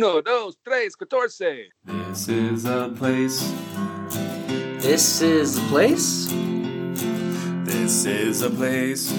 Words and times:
Uno, 0.00 0.22
dos, 0.22 0.56
tres, 0.64 0.96
catorce. 0.96 1.68
This 1.84 2.26
is 2.26 2.64
a 2.64 2.88
place. 2.96 3.52
This 4.78 5.20
is 5.20 5.58
a 5.58 5.60
place? 5.68 6.26
This 7.66 8.06
is 8.06 8.40
a 8.40 8.48
place. 8.48 9.12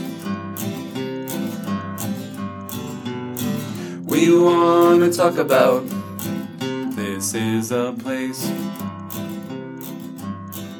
We 4.06 4.36
want 4.36 5.02
to 5.04 5.14
talk 5.16 5.38
about. 5.38 5.88
This 6.96 7.36
is 7.36 7.72
a 7.72 7.94
place. 8.00 8.44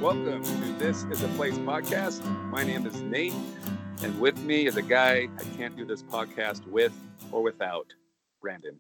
Welcome 0.02 0.42
to 0.42 0.74
This 0.80 1.04
is 1.12 1.22
a 1.22 1.28
Place 1.38 1.60
podcast. 1.60 2.26
My 2.50 2.64
name 2.64 2.88
is 2.88 3.00
Nate, 3.02 3.36
and 4.02 4.20
with 4.20 4.40
me 4.40 4.66
is 4.66 4.78
a 4.78 4.82
guy 4.82 5.28
I 5.38 5.44
can't 5.58 5.78
do 5.78 5.86
this 5.86 6.02
podcast 6.02 6.66
with 6.66 6.94
or 7.32 7.44
without, 7.44 7.94
Brandon. 8.42 8.80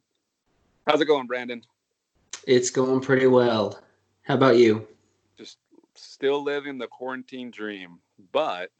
How's 0.87 0.99
it 0.99 1.05
going, 1.05 1.27
Brandon? 1.27 1.61
It's 2.47 2.71
going 2.71 3.01
pretty 3.01 3.27
well. 3.27 3.79
How 4.23 4.33
about 4.33 4.57
you? 4.57 4.87
Just 5.37 5.59
still 5.93 6.43
living 6.43 6.79
the 6.79 6.87
quarantine 6.87 7.51
dream, 7.51 7.99
but 8.31 8.71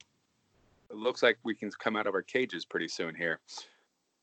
it 0.90 0.96
looks 0.96 1.22
like 1.22 1.38
we 1.44 1.54
can 1.54 1.70
come 1.80 1.96
out 1.96 2.08
of 2.08 2.16
our 2.16 2.24
cages 2.24 2.66
pretty 2.66 2.88
soon 2.88 3.14
here. 3.14 3.40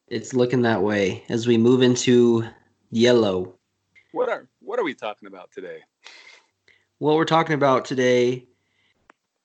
It's 0.08 0.34
looking 0.34 0.62
that 0.62 0.82
way 0.82 1.22
as 1.28 1.46
we 1.46 1.56
move 1.56 1.82
into 1.82 2.44
yellow. 2.90 3.54
What 4.12 4.28
are 4.28 4.48
what 4.60 4.80
are 4.80 4.84
we 4.84 4.94
talking 4.94 5.28
about 5.28 5.52
today? 5.52 5.78
What 6.98 7.14
we're 7.14 7.24
talking 7.24 7.54
about 7.54 7.84
today 7.84 8.48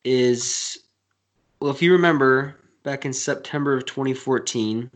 is 0.04 0.80
well, 1.60 1.70
if 1.70 1.82
you 1.82 1.92
remember 1.92 2.56
back 2.82 3.06
in 3.06 3.14
September 3.14 3.78
of 3.78 3.86
2014, 3.86 4.90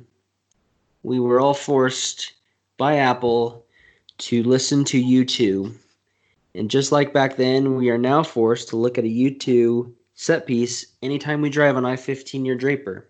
we 1.04 1.20
were 1.20 1.40
all 1.40 1.54
forced 1.54 2.34
by 2.78 2.98
Apple 2.98 3.66
to 4.20 4.44
listen 4.44 4.84
to 4.86 5.04
U2. 5.04 5.74
And 6.56 6.70
just 6.70 6.92
like 6.92 7.14
back 7.14 7.36
then, 7.36 7.76
we 7.76 7.90
are 7.90 7.98
now 7.98 8.24
forced 8.24 8.70
to 8.70 8.78
look 8.78 8.98
at 8.98 9.04
a 9.04 9.08
U2 9.08 9.92
set 10.16 10.48
piece 10.48 10.86
anytime 11.04 11.42
we 11.42 11.50
drive 11.50 11.78
on 11.78 11.86
I 11.86 11.96
15 11.96 12.42
near 12.42 12.56
Draper. 12.56 13.10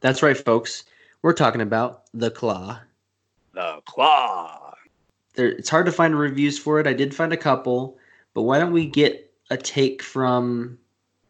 That's 0.00 0.22
right, 0.22 0.36
folks. 0.36 0.84
We're 1.22 1.34
talking 1.34 1.60
about 1.60 2.04
The 2.14 2.30
Claw. 2.30 2.80
The 3.52 3.82
claw. 3.84 4.74
There, 5.34 5.48
it's 5.48 5.68
hard 5.68 5.86
to 5.86 5.92
find 5.92 6.18
reviews 6.18 6.58
for 6.58 6.80
it. 6.80 6.86
I 6.86 6.92
did 6.92 7.14
find 7.14 7.32
a 7.32 7.36
couple, 7.36 7.98
but 8.32 8.42
why 8.42 8.58
don't 8.58 8.72
we 8.72 8.86
get 8.86 9.30
a 9.50 9.56
take 9.56 10.02
from 10.02 10.78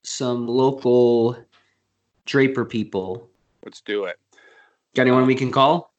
some 0.03 0.47
local 0.47 1.37
Draper 2.27 2.65
people? 2.65 3.29
Let's 3.65 3.81
do 3.81 4.05
it. 4.05 4.19
Got 4.95 5.03
anyone 5.03 5.27
we 5.27 5.35
can 5.35 5.51
call? 5.51 5.90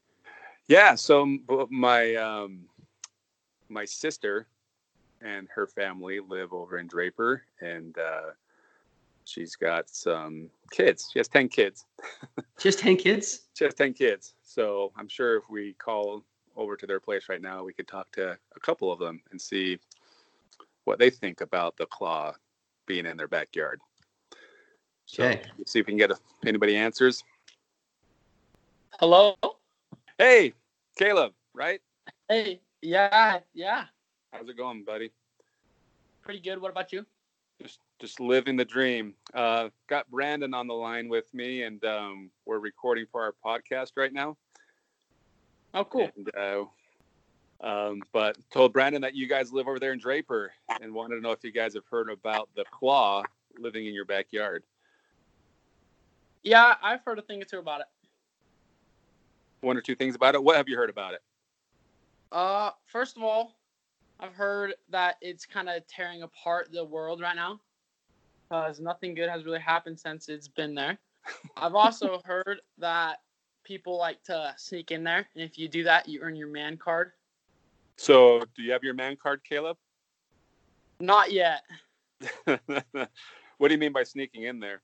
Yeah, 0.68 0.96
so 0.96 1.38
my 1.70 2.16
um, 2.16 2.62
my 3.70 3.86
sister 3.86 4.48
and 5.22 5.48
her 5.54 5.68
family 5.68 6.20
live 6.20 6.54
over 6.54 6.78
in 6.78 6.88
Draper, 6.88 7.44
and 7.60 7.98
uh, 7.98 8.32
she's 9.26 9.56
got 9.56 9.90
some 9.90 10.50
kids. 10.72 11.10
She 11.12 11.20
has 11.20 11.28
ten 11.28 11.50
kids. 11.50 11.86
Just 12.60 12.80
10 12.80 12.98
kids? 12.98 13.48
She 13.54 13.64
has 13.64 13.74
ten 13.74 13.94
kids. 13.94 14.36
So 14.44 14.92
I'm 14.96 15.08
sure 15.08 15.38
if 15.38 15.44
we 15.50 15.74
call 15.74 16.24
over 16.56 16.76
to 16.76 16.86
their 16.86 17.00
place 17.00 17.28
right 17.28 17.42
now, 17.42 17.64
we 17.64 17.74
could 17.74 17.88
talk 17.88 18.12
to 18.14 18.38
a 18.56 18.60
couple 18.60 18.92
of 18.92 19.00
them 19.00 19.22
and 19.32 19.42
see 19.42 19.80
what 20.84 21.00
they 21.00 21.10
think 21.10 21.42
about 21.42 21.78
the 21.78 21.86
claw 21.88 22.34
being 22.86 23.06
in 23.06 23.18
their 23.18 23.28
backyard. 23.28 23.80
So 25.06 25.24
Okay. 25.24 25.42
see 25.66 25.80
if 25.80 25.88
we 25.88 25.92
can 25.92 25.98
get 25.98 26.12
a, 26.12 26.18
anybody 26.46 26.76
answers. 26.76 27.24
Hello. 29.00 29.36
Hey, 30.18 30.54
Caleb, 30.98 31.34
right? 31.54 31.82
Hey. 32.28 32.62
Yeah. 32.82 33.40
Yeah. 33.54 33.86
How's 34.32 34.50
it 34.50 34.58
going, 34.58 34.84
buddy? 34.84 35.12
Pretty 36.24 36.40
good. 36.40 36.62
What 36.62 36.72
about 36.72 36.92
you? 36.92 37.06
just 37.62 37.80
just 38.00 38.20
living 38.20 38.56
the 38.56 38.66
dream. 38.66 39.14
Uh, 39.34 39.70
got 39.88 40.10
Brandon 40.10 40.54
on 40.54 40.68
the 40.68 40.74
line 40.74 41.08
with 41.08 41.32
me, 41.34 41.64
and 41.64 41.84
um, 41.86 42.32
we're 42.46 42.60
recording 42.60 43.06
for 43.12 43.22
our 43.22 43.34
podcast 43.46 43.92
right 43.96 44.12
now. 44.12 44.38
Oh, 45.74 45.86
cool. 45.86 46.10
And, 46.16 46.30
uh, 46.36 46.66
um, 47.66 48.02
but 48.12 48.38
told 48.52 48.74
Brandon 48.74 49.02
that 49.04 49.16
you 49.16 49.28
guys 49.28 49.54
live 49.54 49.68
over 49.68 49.80
there 49.80 49.94
in 49.94 50.00
Draper, 50.00 50.52
and 50.82 50.94
wanted 50.94 51.16
to 51.16 51.22
know 51.22 51.32
if 51.32 51.44
you 51.44 51.52
guys 51.52 51.76
have 51.76 51.86
heard 51.90 52.10
about 52.10 52.50
the 52.56 52.66
claw 52.72 53.24
living 53.60 53.86
in 53.86 53.94
your 53.94 54.06
backyard. 54.06 54.64
Yeah, 56.44 56.76
I've 56.82 57.02
heard 57.06 57.20
a 57.20 57.22
thing 57.22 57.42
or 57.42 57.46
two 57.46 57.60
about 57.60 57.82
it. 57.82 57.88
One 59.62 59.78
or 59.78 59.82
two 59.82 59.96
things 59.96 60.16
about 60.16 60.36
it. 60.36 60.44
What 60.44 60.58
have 60.58 60.68
you 60.68 60.76
heard 60.76 60.90
about 60.90 61.14
it? 61.14 61.22
Uh, 62.32 62.72
first 62.86 63.18
of 63.18 63.24
all, 63.24 63.56
I've 64.20 64.34
heard 64.34 64.74
that 64.90 65.16
it's 65.22 65.46
kind 65.46 65.70
of 65.70 65.86
tearing 65.88 66.24
apart 66.24 66.70
the 66.72 66.84
world 66.84 67.22
right 67.22 67.36
now, 67.36 67.60
because 68.50 68.80
nothing 68.80 69.14
good 69.14 69.30
has 69.30 69.46
really 69.46 69.60
happened 69.60 70.00
since 70.00 70.30
it's 70.30 70.48
been 70.48 70.74
there. 70.74 70.98
I've 71.58 71.76
also 71.76 72.22
heard 72.26 72.62
that 72.80 73.20
people 73.64 73.98
like 73.98 74.24
to 74.24 74.54
sneak 74.58 74.92
in 74.92 75.04
there, 75.04 75.28
and 75.36 75.44
if 75.44 75.58
you 75.58 75.68
do 75.68 75.84
that, 75.84 76.08
you 76.08 76.22
earn 76.22 76.36
your 76.36 76.48
man 76.48 76.78
card. 76.78 77.12
So, 77.98 78.44
do 78.56 78.64
you 78.64 78.72
have 78.72 78.84
your 78.84 78.96
man 78.96 79.16
card, 79.22 79.42
Caleb? 79.44 79.78
Not 81.00 81.32
yet. 81.32 81.62
what 82.46 83.68
do 83.68 83.74
you 83.74 83.78
mean 83.78 83.92
by 83.92 84.04
sneaking 84.04 84.44
in 84.44 84.60
there? 84.60 84.82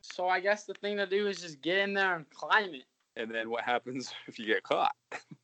So 0.00 0.28
I 0.28 0.40
guess 0.40 0.64
the 0.64 0.74
thing 0.74 0.96
to 0.96 1.06
do 1.06 1.28
is 1.28 1.40
just 1.40 1.60
get 1.60 1.78
in 1.78 1.92
there 1.94 2.16
and 2.16 2.28
climb 2.30 2.72
And 3.18 3.34
then 3.34 3.50
what 3.50 3.64
happens 3.64 4.14
if 4.26 4.38
you 4.38 4.46
get 4.46 4.62
caught? 4.62 4.94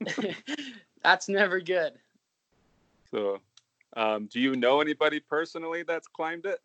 That's 1.02 1.28
never 1.28 1.60
good. 1.60 1.92
So, 3.10 3.40
um, 3.96 4.26
do 4.26 4.40
you 4.40 4.56
know 4.56 4.80
anybody 4.80 5.20
personally 5.20 5.82
that's 5.82 6.08
climbed 6.08 6.46
it? 6.46 6.58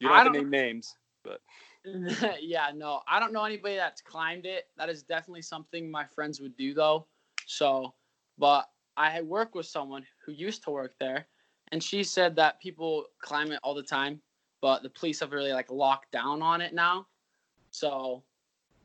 You 0.00 0.08
don't 0.08 0.16
I 0.18 0.22
have 0.24 0.32
to 0.32 0.38
name 0.38 0.50
names, 0.50 0.96
but 1.24 1.40
yeah, 2.40 2.70
no, 2.74 3.00
I 3.08 3.18
don't 3.18 3.32
know 3.32 3.44
anybody 3.44 3.76
that's 3.76 4.02
climbed 4.02 4.44
it. 4.44 4.66
That 4.76 4.90
is 4.90 5.02
definitely 5.02 5.42
something 5.42 5.90
my 5.90 6.04
friends 6.04 6.40
would 6.40 6.56
do 6.56 6.74
though. 6.74 7.06
So, 7.46 7.94
but 8.36 8.68
I 8.96 9.22
work 9.22 9.54
with 9.54 9.66
someone 9.66 10.04
who 10.26 10.32
used 10.32 10.64
to 10.64 10.70
work 10.70 10.94
there, 11.00 11.26
and 11.72 11.82
she 11.82 12.02
said 12.02 12.36
that 12.36 12.60
people 12.60 13.06
climb 13.22 13.52
it 13.52 13.60
all 13.62 13.74
the 13.74 13.82
time, 13.82 14.20
but 14.60 14.82
the 14.82 14.90
police 14.90 15.20
have 15.20 15.32
really 15.32 15.52
like 15.52 15.70
locked 15.70 16.12
down 16.12 16.42
on 16.42 16.60
it 16.60 16.74
now. 16.74 17.06
So, 17.70 18.22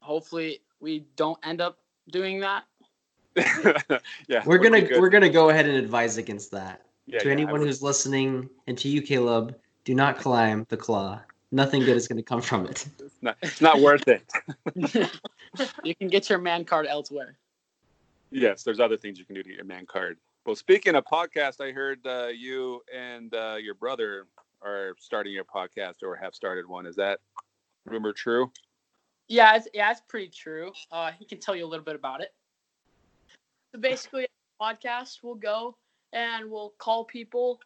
hopefully, 0.04 0.62
we 0.80 1.06
don't 1.16 1.40
end 1.44 1.62
up 1.62 1.80
doing 2.12 2.42
that. 2.42 2.66
yeah, 4.28 4.44
We're 4.46 4.60
gonna 4.60 4.88
we're 5.00 5.10
gonna 5.10 5.30
go 5.30 5.50
ahead 5.50 5.66
and 5.66 5.76
advise 5.76 6.18
against 6.18 6.52
that. 6.52 6.82
Yeah, 7.08 7.20
to 7.20 7.26
yeah, 7.28 7.32
anyone 7.32 7.60
would- 7.62 7.68
who's 7.68 7.82
listening 7.82 8.50
and 8.68 8.78
to 8.78 8.88
you, 8.88 9.02
Caleb, 9.02 9.56
do 9.86 9.96
not 9.96 10.20
climb 10.20 10.66
the 10.70 10.78
claw. 10.78 11.20
Nothing 11.52 11.82
good 11.82 11.98
is 11.98 12.08
gonna 12.08 12.22
come 12.24 12.42
from 12.42 12.66
it. 12.68 12.88
it's 13.00 13.22
not, 13.22 13.38
it's 13.42 13.62
not 13.62 13.80
worth 13.80 14.08
it. 14.08 14.24
you 15.84 15.96
can 15.96 16.08
get 16.08 16.30
your 16.30 16.40
man 16.40 16.64
card 16.66 16.86
elsewhere. 16.88 17.38
Yes, 18.30 18.64
there's 18.64 18.80
other 18.80 18.98
things 18.98 19.18
you 19.20 19.26
can 19.26 19.36
do 19.36 19.44
to 19.44 19.50
get 19.50 19.58
your 19.58 19.66
man 19.66 19.86
card. 19.86 20.18
Well, 20.46 20.56
speaking 20.56 20.96
of 20.96 21.06
podcast, 21.06 21.62
I 21.62 21.72
heard 21.72 22.06
uh, 22.06 22.28
you 22.28 22.82
and 22.94 23.34
uh, 23.34 23.56
your 23.62 23.76
brother 23.76 24.28
are 24.62 24.96
starting 25.00 25.34
your 25.34 25.46
podcast 25.46 26.04
or 26.04 26.16
have 26.16 26.36
started 26.36 26.68
one. 26.68 26.86
Is 26.86 26.96
that 26.98 27.20
rumor 27.86 28.12
true? 28.14 28.52
Yeah, 29.28 29.56
it's, 29.56 29.68
yeah, 29.74 29.92
it's 29.92 30.02
pretty 30.08 30.30
true. 30.30 30.72
Uh, 30.92 31.12
he 31.18 31.26
can 31.26 31.40
tell 31.40 31.56
you 31.56 31.66
a 31.66 31.68
little 31.68 31.86
bit 31.86 31.96
about 31.96 32.22
it. 32.22 32.34
So 33.72 33.80
basically, 33.80 34.28
podcast 34.62 35.20
we'll 35.24 35.36
go 35.36 35.76
and 36.12 36.50
we'll 36.50 36.74
call 36.78 37.06
people. 37.06 37.60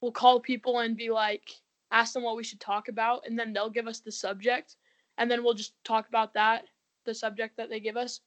We'll 0.00 0.12
call 0.12 0.40
people 0.40 0.80
and 0.80 0.96
be 0.96 1.10
like, 1.10 1.50
ask 1.90 2.12
them 2.12 2.22
what 2.22 2.36
we 2.36 2.44
should 2.44 2.60
talk 2.60 2.88
about, 2.88 3.26
and 3.26 3.38
then 3.38 3.52
they'll 3.52 3.70
give 3.70 3.86
us 3.86 4.00
the 4.00 4.12
subject, 4.12 4.76
and 5.16 5.30
then 5.30 5.44
we'll 5.44 5.54
just 5.54 5.74
talk 5.84 6.08
about 6.08 6.34
that, 6.34 6.64
the 7.06 7.14
subject 7.14 7.56
that 7.56 7.70
they 7.70 7.80
give 7.80 7.96
us. 7.96 8.20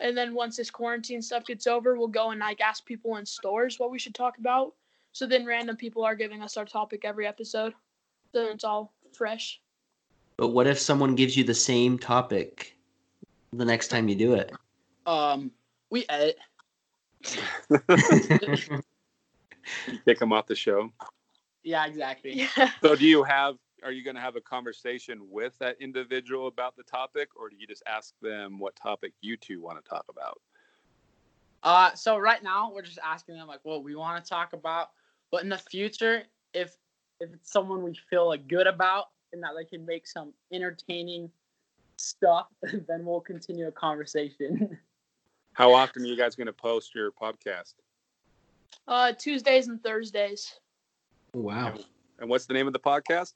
And 0.00 0.16
then 0.16 0.34
once 0.34 0.56
this 0.56 0.70
quarantine 0.70 1.20
stuff 1.20 1.44
gets 1.44 1.66
over, 1.66 1.96
we'll 1.96 2.08
go 2.08 2.30
and 2.30 2.40
like 2.40 2.60
ask 2.60 2.84
people 2.86 3.16
in 3.16 3.26
stores 3.26 3.78
what 3.78 3.90
we 3.90 3.98
should 3.98 4.14
talk 4.14 4.38
about. 4.38 4.72
So 5.12 5.26
then 5.26 5.44
random 5.44 5.76
people 5.76 6.04
are 6.04 6.14
giving 6.14 6.40
us 6.42 6.56
our 6.56 6.64
topic 6.64 7.04
every 7.04 7.26
episode. 7.26 7.74
Then 8.32 8.46
it's 8.46 8.64
all 8.64 8.94
fresh. 9.12 9.60
But 10.40 10.48
what 10.48 10.66
if 10.66 10.78
someone 10.78 11.16
gives 11.16 11.36
you 11.36 11.44
the 11.44 11.52
same 11.52 11.98
topic 11.98 12.74
the 13.52 13.66
next 13.66 13.88
time 13.88 14.08
you 14.08 14.14
do 14.14 14.32
it? 14.32 14.50
Um, 15.04 15.50
we 15.90 16.06
edit. 16.08 16.38
Kick 20.06 20.18
them 20.18 20.32
off 20.32 20.46
the 20.46 20.54
show. 20.54 20.90
Yeah, 21.62 21.84
exactly. 21.84 22.32
Yeah. 22.56 22.70
So, 22.82 22.96
do 22.96 23.06
you 23.06 23.22
have? 23.22 23.56
Are 23.84 23.92
you 23.92 24.02
going 24.02 24.16
to 24.16 24.22
have 24.22 24.36
a 24.36 24.40
conversation 24.40 25.20
with 25.28 25.58
that 25.58 25.76
individual 25.78 26.46
about 26.46 26.74
the 26.74 26.84
topic, 26.84 27.28
or 27.38 27.50
do 27.50 27.56
you 27.58 27.66
just 27.66 27.82
ask 27.86 28.14
them 28.22 28.58
what 28.58 28.74
topic 28.76 29.12
you 29.20 29.36
two 29.36 29.60
want 29.60 29.84
to 29.84 29.86
talk 29.86 30.06
about? 30.08 30.40
Uh, 31.62 31.92
so 31.92 32.16
right 32.16 32.42
now 32.42 32.72
we're 32.72 32.80
just 32.80 32.98
asking 33.04 33.34
them 33.34 33.46
like 33.46 33.60
what 33.64 33.84
we 33.84 33.94
want 33.94 34.24
to 34.24 34.26
talk 34.26 34.54
about, 34.54 34.88
but 35.30 35.42
in 35.42 35.50
the 35.50 35.58
future, 35.58 36.22
if 36.54 36.74
if 37.20 37.30
it's 37.34 37.52
someone 37.52 37.82
we 37.82 37.94
feel 38.08 38.26
like 38.26 38.48
good 38.48 38.66
about 38.66 39.08
and 39.32 39.42
that 39.42 39.50
they 39.56 39.64
can 39.64 39.84
make 39.86 40.06
some 40.06 40.32
entertaining 40.52 41.30
stuff, 41.96 42.46
then 42.62 43.04
we'll 43.04 43.20
continue 43.20 43.68
a 43.68 43.72
conversation. 43.72 44.78
How 45.54 45.72
often 45.74 46.02
are 46.02 46.06
you 46.06 46.16
guys 46.16 46.36
going 46.36 46.46
to 46.46 46.52
post 46.52 46.94
your 46.94 47.10
podcast? 47.12 47.74
Uh, 48.86 49.12
Tuesdays 49.12 49.68
and 49.68 49.82
Thursdays. 49.82 50.58
Wow. 51.34 51.74
And 52.18 52.28
what's 52.30 52.46
the 52.46 52.54
name 52.54 52.66
of 52.66 52.72
the 52.72 52.78
podcast? 52.78 53.34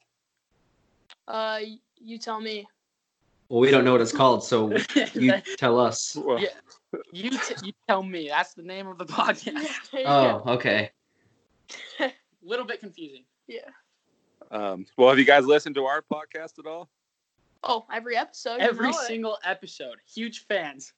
Uh, 1.26 1.60
you 1.96 2.18
tell 2.18 2.40
me. 2.40 2.66
Well, 3.48 3.60
we 3.60 3.70
don't 3.70 3.84
know 3.84 3.92
what 3.92 4.00
it's 4.00 4.12
called, 4.12 4.42
so 4.44 4.74
you 5.14 5.32
tell 5.58 5.78
us. 5.78 6.16
Well, 6.16 6.38
Yeah. 6.40 6.48
you, 7.12 7.30
t- 7.30 7.54
you 7.64 7.72
tell 7.88 8.02
me. 8.02 8.28
That's 8.28 8.54
the 8.54 8.62
name 8.62 8.86
of 8.86 8.96
the 8.98 9.04
podcast. 9.06 9.68
Oh, 10.06 10.54
okay. 10.54 10.90
A 12.00 12.12
little 12.42 12.64
bit 12.64 12.80
confusing. 12.80 13.24
yeah. 13.48 13.68
Um, 14.50 14.86
well, 14.96 15.08
have 15.10 15.18
you 15.18 15.24
guys 15.24 15.46
listened 15.46 15.74
to 15.76 15.84
our 15.84 16.02
podcast 16.02 16.58
at 16.58 16.66
all? 16.66 16.88
Oh, 17.62 17.84
every 17.92 18.16
episode. 18.16 18.56
you 18.56 18.68
Every 18.68 18.90
know 18.90 18.98
it. 18.98 19.06
single 19.06 19.38
episode. 19.44 19.96
Huge 20.12 20.46
fans. 20.46 20.92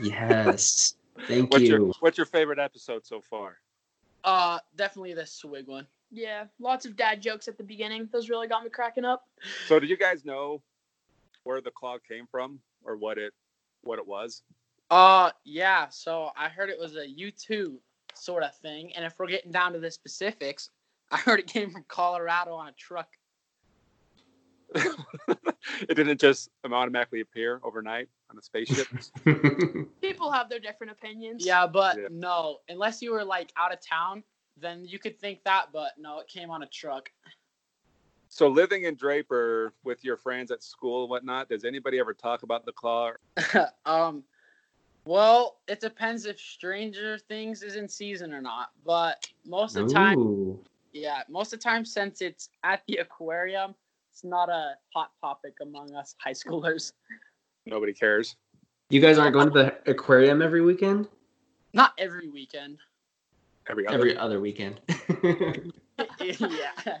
Yes. 0.00 0.94
Thank 1.26 1.50
What's 1.52 1.64
you. 1.64 1.68
your 1.70 1.92
What's 2.00 2.16
your 2.18 2.26
favorite 2.26 2.58
episode 2.58 3.06
so 3.06 3.20
far? 3.20 3.56
Uh, 4.24 4.58
definitely 4.76 5.14
the 5.14 5.26
swig 5.26 5.66
one. 5.68 5.86
Yeah, 6.10 6.44
lots 6.58 6.84
of 6.84 6.96
dad 6.96 7.22
jokes 7.22 7.48
at 7.48 7.56
the 7.56 7.64
beginning. 7.64 8.08
Those 8.12 8.28
really 8.28 8.46
got 8.46 8.62
me 8.64 8.70
cracking 8.70 9.04
up. 9.04 9.24
So, 9.66 9.80
did 9.80 9.88
you 9.90 9.96
guys 9.96 10.24
know 10.24 10.62
where 11.44 11.60
the 11.60 11.70
claw 11.70 11.96
came 12.06 12.26
from 12.30 12.60
or 12.84 12.96
what 12.96 13.18
it 13.18 13.32
what 13.82 13.98
it 13.98 14.06
was? 14.06 14.42
Uh, 14.90 15.30
yeah. 15.44 15.88
So 15.88 16.30
I 16.36 16.48
heard 16.48 16.68
it 16.68 16.78
was 16.78 16.96
a 16.96 17.06
U2 17.06 17.76
sort 18.14 18.42
of 18.42 18.54
thing, 18.56 18.92
and 18.94 19.04
if 19.04 19.14
we're 19.18 19.26
getting 19.26 19.50
down 19.52 19.72
to 19.72 19.78
the 19.78 19.90
specifics, 19.90 20.70
I 21.12 21.18
heard 21.18 21.38
it 21.38 21.46
came 21.46 21.70
from 21.70 21.84
Colorado 21.86 22.54
on 22.54 22.68
a 22.68 22.72
truck. 22.72 23.08
it 24.74 25.94
didn't 25.94 26.18
just 26.18 26.48
automatically 26.64 27.20
appear 27.20 27.60
overnight 27.62 28.08
on 28.30 28.38
a 28.38 28.42
spaceship. 28.42 28.86
People 30.00 30.32
have 30.32 30.48
their 30.48 30.58
different 30.58 30.92
opinions. 30.92 31.44
Yeah, 31.44 31.66
but 31.66 31.98
Yeah. 31.98 32.08
no, 32.10 32.60
unless 32.70 33.02
you 33.02 33.12
were 33.12 33.24
like 33.24 33.52
out 33.58 33.72
of 33.72 33.78
town, 33.86 34.24
then 34.56 34.86
you 34.86 34.98
could 34.98 35.20
think 35.20 35.44
that. 35.44 35.66
But 35.70 35.92
no, 35.98 36.20
it 36.20 36.28
came 36.28 36.50
on 36.50 36.62
a 36.62 36.66
truck. 36.66 37.10
so, 38.30 38.48
living 38.48 38.84
in 38.84 38.94
Draper 38.94 39.74
with 39.84 40.02
your 40.02 40.16
friends 40.16 40.50
at 40.50 40.62
school 40.62 41.02
and 41.02 41.10
whatnot, 41.10 41.50
does 41.50 41.66
anybody 41.66 41.98
ever 41.98 42.14
talk 42.14 42.42
about 42.42 42.64
the 42.64 42.72
claw? 42.72 43.12
um, 43.84 44.24
well, 45.04 45.58
it 45.68 45.80
depends 45.80 46.26
if 46.26 46.38
Stranger 46.38 47.18
Things 47.18 47.62
is 47.62 47.76
in 47.76 47.88
season 47.88 48.32
or 48.32 48.40
not. 48.40 48.70
But 48.84 49.26
most 49.44 49.76
of 49.76 49.88
the 49.88 49.94
time, 49.94 50.18
Ooh. 50.18 50.64
Yeah, 50.92 51.22
most 51.28 51.52
of 51.52 51.58
the 51.58 51.62
time, 51.62 51.84
since 51.84 52.20
it's 52.20 52.50
at 52.64 52.82
the 52.86 52.96
aquarium, 52.96 53.74
it's 54.10 54.24
not 54.24 54.48
a 54.48 54.74
hot 54.94 55.10
topic 55.20 55.54
among 55.62 55.94
us 55.94 56.14
high 56.18 56.32
schoolers. 56.32 56.92
Nobody 57.66 57.92
cares. 57.92 58.36
You 58.90 59.00
guys 59.00 59.18
aren't 59.18 59.32
going 59.32 59.50
to 59.50 59.52
the 59.52 59.90
aquarium 59.90 60.42
every 60.42 60.60
weekend? 60.60 61.08
Not 61.72 61.92
every 61.96 62.28
weekend. 62.28 62.78
Every 63.70 63.86
other. 63.86 63.96
Every 63.96 64.16
other 64.16 64.40
weekend. 64.40 64.80
yeah. 66.20 66.98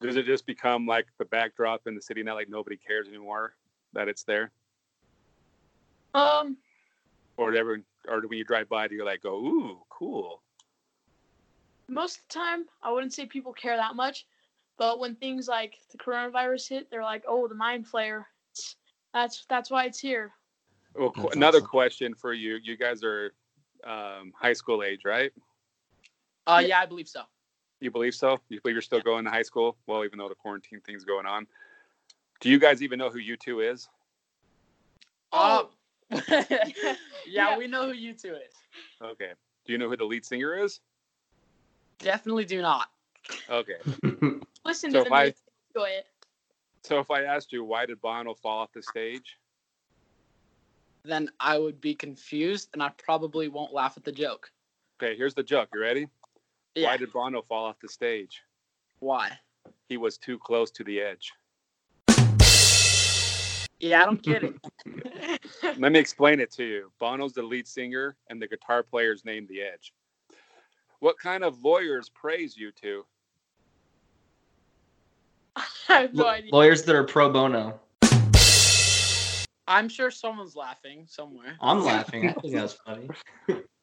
Does 0.00 0.16
it 0.16 0.26
just 0.26 0.44
become 0.44 0.86
like 0.86 1.06
the 1.18 1.24
backdrop 1.24 1.86
in 1.86 1.94
the 1.94 2.02
city 2.02 2.22
now? 2.22 2.34
Like 2.34 2.50
nobody 2.50 2.76
cares 2.76 3.08
anymore 3.08 3.54
that 3.94 4.08
it's 4.08 4.24
there, 4.24 4.50
Um, 6.14 6.58
or 7.36 7.52
do 7.52 7.56
everyone, 7.56 7.84
or 8.08 8.20
when 8.26 8.36
you 8.36 8.44
drive 8.44 8.68
by, 8.68 8.88
do 8.88 8.96
you 8.96 9.04
like 9.04 9.22
go, 9.22 9.36
"Ooh, 9.36 9.78
cool"? 9.88 10.42
Most 11.88 12.18
of 12.18 12.22
the 12.28 12.34
time, 12.34 12.64
I 12.82 12.90
wouldn't 12.90 13.12
say 13.12 13.26
people 13.26 13.52
care 13.52 13.76
that 13.76 13.94
much, 13.94 14.26
but 14.78 14.98
when 14.98 15.14
things 15.16 15.48
like 15.48 15.74
the 15.92 15.98
coronavirus 15.98 16.68
hit, 16.68 16.90
they're 16.90 17.02
like, 17.02 17.24
"Oh, 17.28 17.46
the 17.48 17.54
mind 17.54 17.86
flayer." 17.86 18.24
That's 19.12 19.44
that's 19.48 19.70
why 19.70 19.84
it's 19.84 19.98
here. 20.00 20.32
Well, 20.94 21.10
qu- 21.10 21.28
another 21.28 21.58
awesome. 21.58 21.68
question 21.68 22.14
for 22.14 22.32
you. 22.32 22.58
You 22.62 22.76
guys 22.76 23.02
are 23.04 23.32
um, 23.84 24.32
high 24.34 24.52
school 24.52 24.82
age, 24.82 25.00
right? 25.04 25.32
Uh, 26.46 26.62
yeah, 26.66 26.80
I 26.80 26.86
believe 26.86 27.08
so. 27.08 27.22
You 27.80 27.90
believe 27.90 28.14
so? 28.14 28.38
You 28.48 28.60
believe 28.60 28.74
you're 28.74 28.82
still 28.82 29.00
going 29.00 29.24
to 29.24 29.30
high 29.30 29.42
school? 29.42 29.76
Well, 29.86 30.04
even 30.04 30.18
though 30.18 30.28
the 30.28 30.34
quarantine 30.34 30.80
thing's 30.80 31.04
going 31.04 31.26
on. 31.26 31.46
Do 32.40 32.48
you 32.48 32.58
guys 32.58 32.82
even 32.82 32.98
know 32.98 33.10
who 33.10 33.18
U2 33.18 33.72
is? 33.72 33.88
Oh. 35.32 35.70
Oh, 36.10 36.20
yeah, 36.28 36.94
Yeah. 37.26 37.58
we 37.58 37.66
know 37.66 37.86
who 37.86 37.94
U2 37.94 38.14
is. 38.14 38.54
Okay. 39.02 39.32
Do 39.66 39.72
you 39.72 39.78
know 39.78 39.88
who 39.88 39.96
the 39.96 40.04
lead 40.04 40.24
singer 40.24 40.56
is? 40.56 40.80
Definitely 41.98 42.44
do 42.44 42.60
not. 42.62 42.88
Okay. 43.48 43.78
listen 44.64 44.90
So 44.90 44.98
to 44.98 44.98
if 45.00 45.04
the 45.08 45.14
I- 45.14 45.22
music, 45.24 45.38
enjoy 45.74 45.88
it. 45.88 46.06
So 46.82 46.98
if 46.98 47.10
I 47.10 47.22
asked 47.24 47.50
you 47.52 47.64
why 47.64 47.86
did 47.86 48.00
Bono 48.02 48.34
fall 48.34 48.58
off 48.60 48.72
the 48.74 48.82
stage? 48.82 49.38
Then 51.04 51.30
I 51.40 51.58
would 51.58 51.80
be 51.80 51.94
confused, 51.94 52.68
and 52.72 52.82
I 52.82 52.90
probably 52.98 53.48
won't 53.48 53.72
laugh 53.72 53.94
at 53.96 54.04
the 54.04 54.12
joke. 54.12 54.50
Okay, 55.02 55.16
here's 55.16 55.34
the 55.34 55.42
joke. 55.42 55.68
You 55.74 55.80
ready? 55.80 56.08
Yeah. 56.74 56.88
Why 56.88 56.96
did 56.96 57.12
Bono 57.12 57.42
fall 57.42 57.64
off 57.66 57.78
the 57.80 57.88
stage? 57.88 58.42
Why? 59.00 59.32
He 59.88 59.96
was 59.96 60.16
too 60.18 60.38
close 60.38 60.70
to 60.72 60.84
the 60.84 61.00
edge. 61.00 61.32
Yeah, 63.80 64.02
I 64.02 64.04
don't 64.06 64.22
get 64.22 64.42
it. 64.44 65.40
Let 65.78 65.92
me 65.92 65.98
explain 65.98 66.40
it 66.40 66.50
to 66.52 66.64
you. 66.64 66.92
Bono's 66.98 67.32
the 67.34 67.42
lead 67.42 67.66
singer, 67.68 68.16
and 68.30 68.40
the 68.40 68.46
guitar 68.46 68.82
player's 68.82 69.24
named 69.26 69.48
The 69.48 69.60
Edge. 69.60 69.92
What 71.04 71.18
kind 71.18 71.44
of 71.44 71.62
lawyers 71.62 72.08
praise 72.08 72.56
you 72.56 72.72
to? 72.80 73.04
I 75.54 75.66
have 75.88 76.14
no 76.14 76.22
Law- 76.22 76.30
idea. 76.30 76.50
Lawyers 76.50 76.82
that 76.84 76.94
are 76.96 77.04
pro 77.04 77.30
bono. 77.30 77.78
I'm 79.68 79.90
sure 79.90 80.10
someone's 80.10 80.56
laughing 80.56 81.04
somewhere. 81.06 81.58
I'm 81.60 81.84
laughing. 81.84 82.30
I 82.30 82.32
think 82.32 82.54
that's 82.54 82.72
funny. 82.86 83.10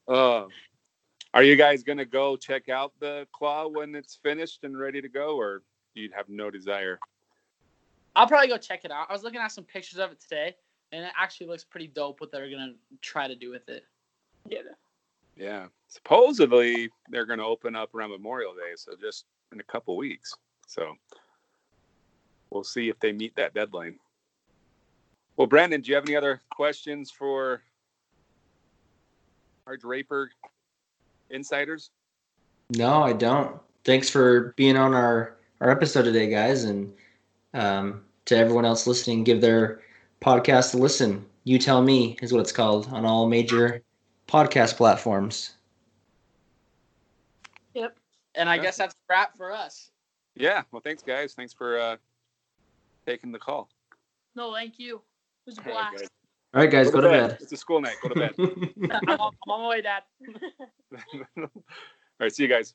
Uh, 0.07 0.45
are 1.35 1.44
you 1.44 1.56
guys 1.56 1.83
gonna 1.83 2.06
go 2.06 2.35
check 2.35 2.69
out 2.69 2.91
the 3.00 3.27
claw 3.31 3.67
when 3.67 3.94
it's 3.94 4.15
finished 4.15 4.63
and 4.63 4.75
ready 4.75 5.00
to 5.00 5.07
go, 5.07 5.38
or 5.39 5.62
you 5.94 6.09
have 6.15 6.27
no 6.27 6.50
desire? 6.50 6.97
I'll 8.15 8.25
probably 8.25 8.47
go 8.47 8.57
check 8.57 8.83
it 8.83 8.89
out. 8.89 9.06
I 9.12 9.13
was 9.13 9.21
looking 9.21 9.41
at 9.41 9.51
some 9.51 9.63
pictures 9.63 10.00
of 10.00 10.12
it 10.12 10.19
today, 10.21 10.56
and 10.91 11.06
it 11.06 11.12
actually 11.15 11.45
looks 11.45 11.63
pretty 11.63 11.85
dope. 11.85 12.19
What 12.19 12.31
they're 12.31 12.50
gonna 12.50 12.74
try 13.03 13.27
to 13.27 13.35
do 13.35 13.51
with 13.51 13.69
it. 13.69 13.85
Yeah. 14.50 14.62
Yeah, 15.41 15.65
supposedly 15.88 16.91
they're 17.09 17.25
gonna 17.25 17.47
open 17.47 17.75
up 17.75 17.95
around 17.95 18.11
Memorial 18.11 18.53
Day, 18.53 18.73
so 18.75 18.91
just 19.01 19.25
in 19.51 19.59
a 19.59 19.63
couple 19.63 19.97
weeks. 19.97 20.35
So 20.67 20.93
we'll 22.51 22.63
see 22.63 22.89
if 22.89 22.99
they 22.99 23.11
meet 23.11 23.35
that 23.38 23.55
deadline. 23.55 23.97
Well, 25.38 25.47
Brandon, 25.47 25.81
do 25.81 25.89
you 25.89 25.95
have 25.95 26.05
any 26.05 26.15
other 26.15 26.43
questions 26.51 27.09
for 27.09 27.63
our 29.65 29.77
Draper 29.77 30.29
insiders? 31.31 31.89
No, 32.69 33.01
I 33.01 33.13
don't. 33.13 33.60
Thanks 33.83 34.12
for 34.12 34.53
being 34.57 34.77
on 34.77 34.93
our, 34.93 35.38
our 35.60 35.71
episode 35.71 36.03
today, 36.03 36.29
guys. 36.29 36.65
And 36.65 36.93
um, 37.55 38.03
to 38.25 38.38
everyone 38.38 38.65
else 38.65 38.86
listening, 38.86 39.24
give 39.24 39.41
their 39.41 39.81
podcast 40.21 40.75
a 40.75 40.77
listen. 40.77 41.25
You 41.45 41.57
Tell 41.57 41.81
Me 41.81 42.15
is 42.21 42.31
what 42.31 42.41
it's 42.41 42.51
called 42.51 42.89
on 42.91 43.05
all 43.05 43.27
major 43.27 43.81
podcast 44.31 44.77
platforms. 44.77 45.55
Yep. 47.73 47.97
And 48.35 48.50
I 48.50 48.55
Yeah. 48.55 48.61
guess 48.63 48.77
that's 48.77 48.93
a 48.93 48.97
wrap 49.09 49.35
for 49.35 49.51
us. 49.51 49.91
Yeah. 50.35 50.63
Well, 50.71 50.81
thanks, 50.81 51.03
guys. 51.03 51.33
Thanks 51.33 51.53
for 51.53 51.77
uh, 51.79 51.97
taking 53.05 53.31
the 53.31 53.39
call. 53.39 53.69
No, 54.35 54.53
thank 54.53 54.79
you. 54.79 54.97
It 54.97 55.01
was 55.47 55.57
a 55.57 55.61
All 55.61 55.65
right, 55.67 55.73
blast. 55.73 55.97
guys. 56.00 56.09
All 56.53 56.61
right, 56.61 56.71
guys, 56.71 56.91
go 56.91 57.01
to 57.01 57.09
bed. 57.09 57.38
It's 57.41 57.51
a 57.51 57.57
school 57.57 57.81
night. 57.81 57.95
Go 58.01 58.09
to 58.09 58.15
bed. 58.15 58.33
I'm 58.38 59.19
on, 59.19 59.33
I'm 59.45 59.51
on 59.51 59.61
my 59.61 59.67
way, 59.69 59.81
Dad. 59.81 60.03
All 61.38 61.47
right. 62.19 62.33
See 62.33 62.43
you 62.43 62.50
guys. 62.50 62.73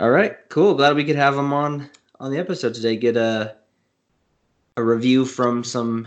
All 0.00 0.10
right, 0.10 0.36
cool. 0.48 0.74
Glad 0.74 0.94
we 0.96 1.04
could 1.04 1.16
have 1.16 1.36
him 1.36 1.52
on 1.52 1.90
on 2.20 2.30
the 2.30 2.38
episode 2.38 2.74
today. 2.74 2.96
Get 2.96 3.16
a 3.16 3.56
a 4.76 4.82
review 4.82 5.24
from 5.26 5.64
some 5.64 6.06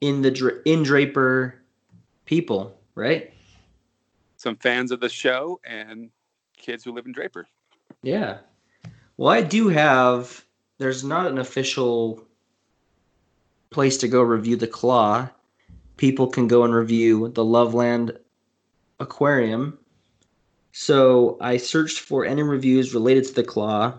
in 0.00 0.22
the 0.22 0.30
Dra- 0.30 0.60
in 0.64 0.82
Draper 0.82 1.57
people, 2.28 2.78
right? 2.94 3.32
Some 4.36 4.56
fans 4.56 4.92
of 4.92 5.00
the 5.00 5.08
show 5.08 5.60
and 5.64 6.10
kids 6.58 6.84
who 6.84 6.92
live 6.92 7.06
in 7.06 7.12
Draper. 7.12 7.48
Yeah. 8.02 8.38
Well, 9.16 9.32
I 9.32 9.40
do 9.40 9.68
have. 9.68 10.44
There's 10.76 11.02
not 11.02 11.26
an 11.26 11.38
official 11.38 12.22
place 13.70 13.96
to 13.96 14.08
go 14.08 14.20
review 14.20 14.56
the 14.56 14.66
Claw. 14.66 15.28
People 15.96 16.28
can 16.28 16.46
go 16.46 16.64
and 16.64 16.74
review 16.74 17.28
the 17.28 17.44
Loveland 17.44 18.16
Aquarium. 19.00 19.78
So 20.72 21.38
I 21.40 21.56
searched 21.56 22.00
for 22.00 22.26
any 22.26 22.42
reviews 22.42 22.92
related 22.92 23.24
to 23.24 23.34
the 23.34 23.42
Claw. 23.42 23.94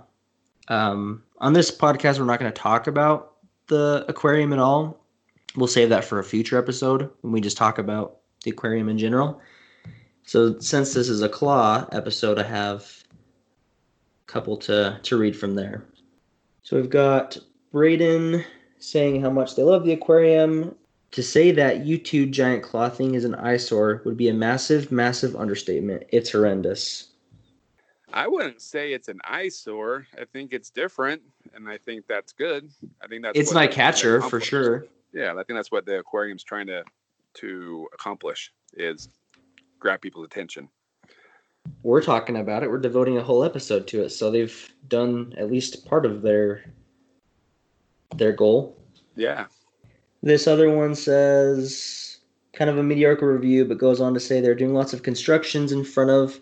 Um, 0.68 1.24
on 1.40 1.54
this 1.54 1.76
podcast, 1.76 2.20
we're 2.20 2.26
not 2.26 2.40
going 2.40 2.54
to 2.54 2.62
talk 2.62 2.86
about 2.86 3.34
the 3.68 4.06
aquarium 4.08 4.54
at 4.54 4.60
all. 4.60 5.04
We'll 5.56 5.68
save 5.68 5.90
that 5.90 6.06
for 6.06 6.20
a 6.20 6.24
future 6.24 6.60
episode 6.60 7.10
when 7.22 7.34
we 7.34 7.42
just 7.42 7.58
talk 7.58 7.80
about 7.80 8.19
the 8.44 8.52
aquarium 8.52 8.90
in 8.90 8.98
general. 8.98 9.42
So 10.24 10.60
since 10.60 10.94
this 10.94 11.10
is 11.10 11.22
a 11.22 11.30
Claw 11.30 11.88
episode, 11.92 12.40
I 12.40 12.44
have 12.44 13.04
a 14.28 14.32
couple 14.32 14.58
to 14.58 15.00
to 15.02 15.18
read 15.18 15.36
from 15.36 15.56
there. 15.56 15.84
So 16.62 16.76
we've 16.76 16.90
got 16.90 17.38
Braden 17.72 18.44
saying 18.78 19.22
how 19.22 19.30
much 19.30 19.56
they 19.56 19.64
love 19.64 19.84
the 19.84 19.94
aquarium. 19.94 20.76
To 21.12 21.24
say 21.24 21.52
that 21.52 21.86
U2 21.86 22.30
giant 22.30 22.62
claw 22.62 22.88
thing 22.88 23.16
is 23.16 23.26
an 23.26 23.34
eyesore 23.34 24.04
would 24.06 24.16
be 24.16 24.30
a 24.30 24.34
massive, 24.34 24.92
massive 24.92 25.36
understatement. 25.36 26.04
It's 26.10 26.32
horrendous. 26.32 27.08
I 28.14 28.28
wouldn't 28.28 28.62
say 28.62 28.94
it's 28.94 29.08
an 29.08 29.20
eyesore. 29.24 30.06
I 30.20 30.26
think 30.26 30.54
it's 30.54 30.70
different, 30.70 31.24
and 31.56 31.68
I 31.68 31.80
think 31.80 32.06
that's 32.08 32.32
good. 32.32 32.70
I 33.02 33.08
think 33.08 33.24
that's 33.24 33.38
It's 33.38 33.52
my 33.52 33.66
they're 33.66 33.74
trying 33.74 33.92
to 33.92 33.92
catcher 33.92 34.22
for 34.22 34.40
sure. 34.40 34.86
Yeah, 35.12 35.32
I 35.32 35.44
think 35.44 35.58
that's 35.58 35.72
what 35.72 35.86
the 35.86 35.98
aquarium's 35.98 36.44
trying 36.44 36.68
to 36.68 36.84
to 37.36 37.88
accomplish 37.94 38.52
is 38.74 39.10
grab 39.80 40.02
people's 40.02 40.26
attention. 40.26 40.70
We're 41.84 42.02
talking 42.02 42.38
about 42.38 42.64
it. 42.64 42.70
We're 42.70 42.80
devoting 42.80 43.18
a 43.18 43.24
whole 43.24 43.44
episode 43.44 43.88
to 43.88 44.04
it, 44.04 44.10
so 44.10 44.32
they've 44.32 44.74
done 44.88 45.34
at 45.38 45.52
least 45.52 45.86
part 45.86 46.06
of 46.06 46.22
their 46.22 46.66
their 48.16 48.32
goal. 48.32 48.76
Yeah, 49.16 49.46
This 50.24 50.48
other 50.48 50.70
one 50.70 50.96
says 50.96 52.20
kind 52.54 52.70
of 52.70 52.78
a 52.78 52.84
mediocre 52.84 53.32
review, 53.32 53.66
but 53.66 53.78
goes 53.78 54.02
on 54.02 54.14
to 54.14 54.20
say 54.20 54.42
they're 54.42 54.56
doing 54.56 54.74
lots 54.74 54.94
of 54.94 55.04
constructions 55.04 55.72
in 55.72 55.84
front 55.84 56.10
of. 56.10 56.40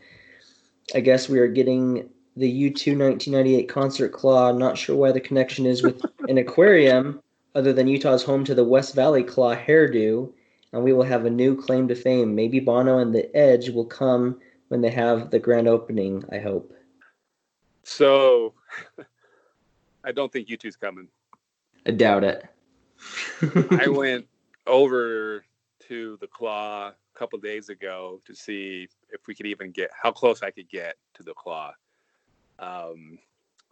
I 0.95 1.01
guess 1.01 1.27
we 1.27 1.39
are 1.39 1.47
getting 1.47 2.09
the 2.37 2.69
U2 2.69 2.97
1998 2.97 3.67
concert 3.67 4.09
claw. 4.13 4.51
Not 4.51 4.77
sure 4.77 4.95
why 4.95 5.11
the 5.11 5.19
connection 5.19 5.65
is 5.65 5.83
with 5.83 6.01
an 6.29 6.37
aquarium, 6.37 7.21
other 7.55 7.73
than 7.73 7.87
Utah's 7.87 8.23
home 8.23 8.45
to 8.45 8.55
the 8.55 8.63
West 8.63 8.95
Valley 8.95 9.23
claw 9.23 9.55
hairdo, 9.55 10.31
and 10.77 10.83
we 10.83 10.93
will 10.93 11.03
have 11.03 11.25
a 11.25 11.29
new 11.29 11.59
claim 11.59 11.87
to 11.87 11.95
fame. 11.95 12.35
Maybe 12.35 12.59
Bono 12.59 12.99
and 12.99 13.13
the 13.13 13.35
Edge 13.35 13.69
will 13.69 13.85
come 13.85 14.39
when 14.67 14.79
they 14.79 14.91
have 14.91 15.31
the 15.31 15.39
grand 15.39 15.67
opening. 15.67 16.23
I 16.31 16.37
hope. 16.37 16.71
so 17.83 18.53
I 20.03 20.11
don't 20.11 20.31
think 20.31 20.47
U2's 20.47 20.75
coming. 20.75 21.07
I 21.85 21.91
doubt 21.91 22.23
it. 22.23 22.45
I 23.71 23.87
went 23.91 24.27
over 24.67 25.43
to 25.87 26.17
the 26.21 26.27
claw 26.27 26.89
a 26.89 27.19
couple 27.19 27.39
days 27.39 27.69
ago 27.69 28.21
to 28.25 28.35
see 28.35 28.87
if 29.09 29.21
we 29.27 29.33
could 29.33 29.47
even 29.47 29.71
get 29.71 29.89
how 29.99 30.11
close 30.11 30.43
I 30.43 30.51
could 30.51 30.69
get 30.69 30.95
to 31.15 31.23
the 31.23 31.33
claw. 31.33 31.73
Um, 32.59 33.17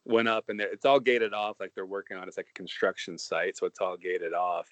went 0.05 0.27
up 0.27 0.50
and 0.50 0.59
it's 0.59 0.85
all 0.85 1.00
gated 1.00 1.33
off, 1.33 1.59
like 1.59 1.74
they're 1.75 1.85
working 1.85 2.17
on. 2.17 2.27
It's 2.27 2.38
like 2.38 2.50
a 2.50 2.57
construction 2.57 3.17
site, 3.17 3.57
so 3.57 3.67
it's 3.67 3.79
all 3.79 3.95
gated 3.95 4.33
off. 4.33 4.67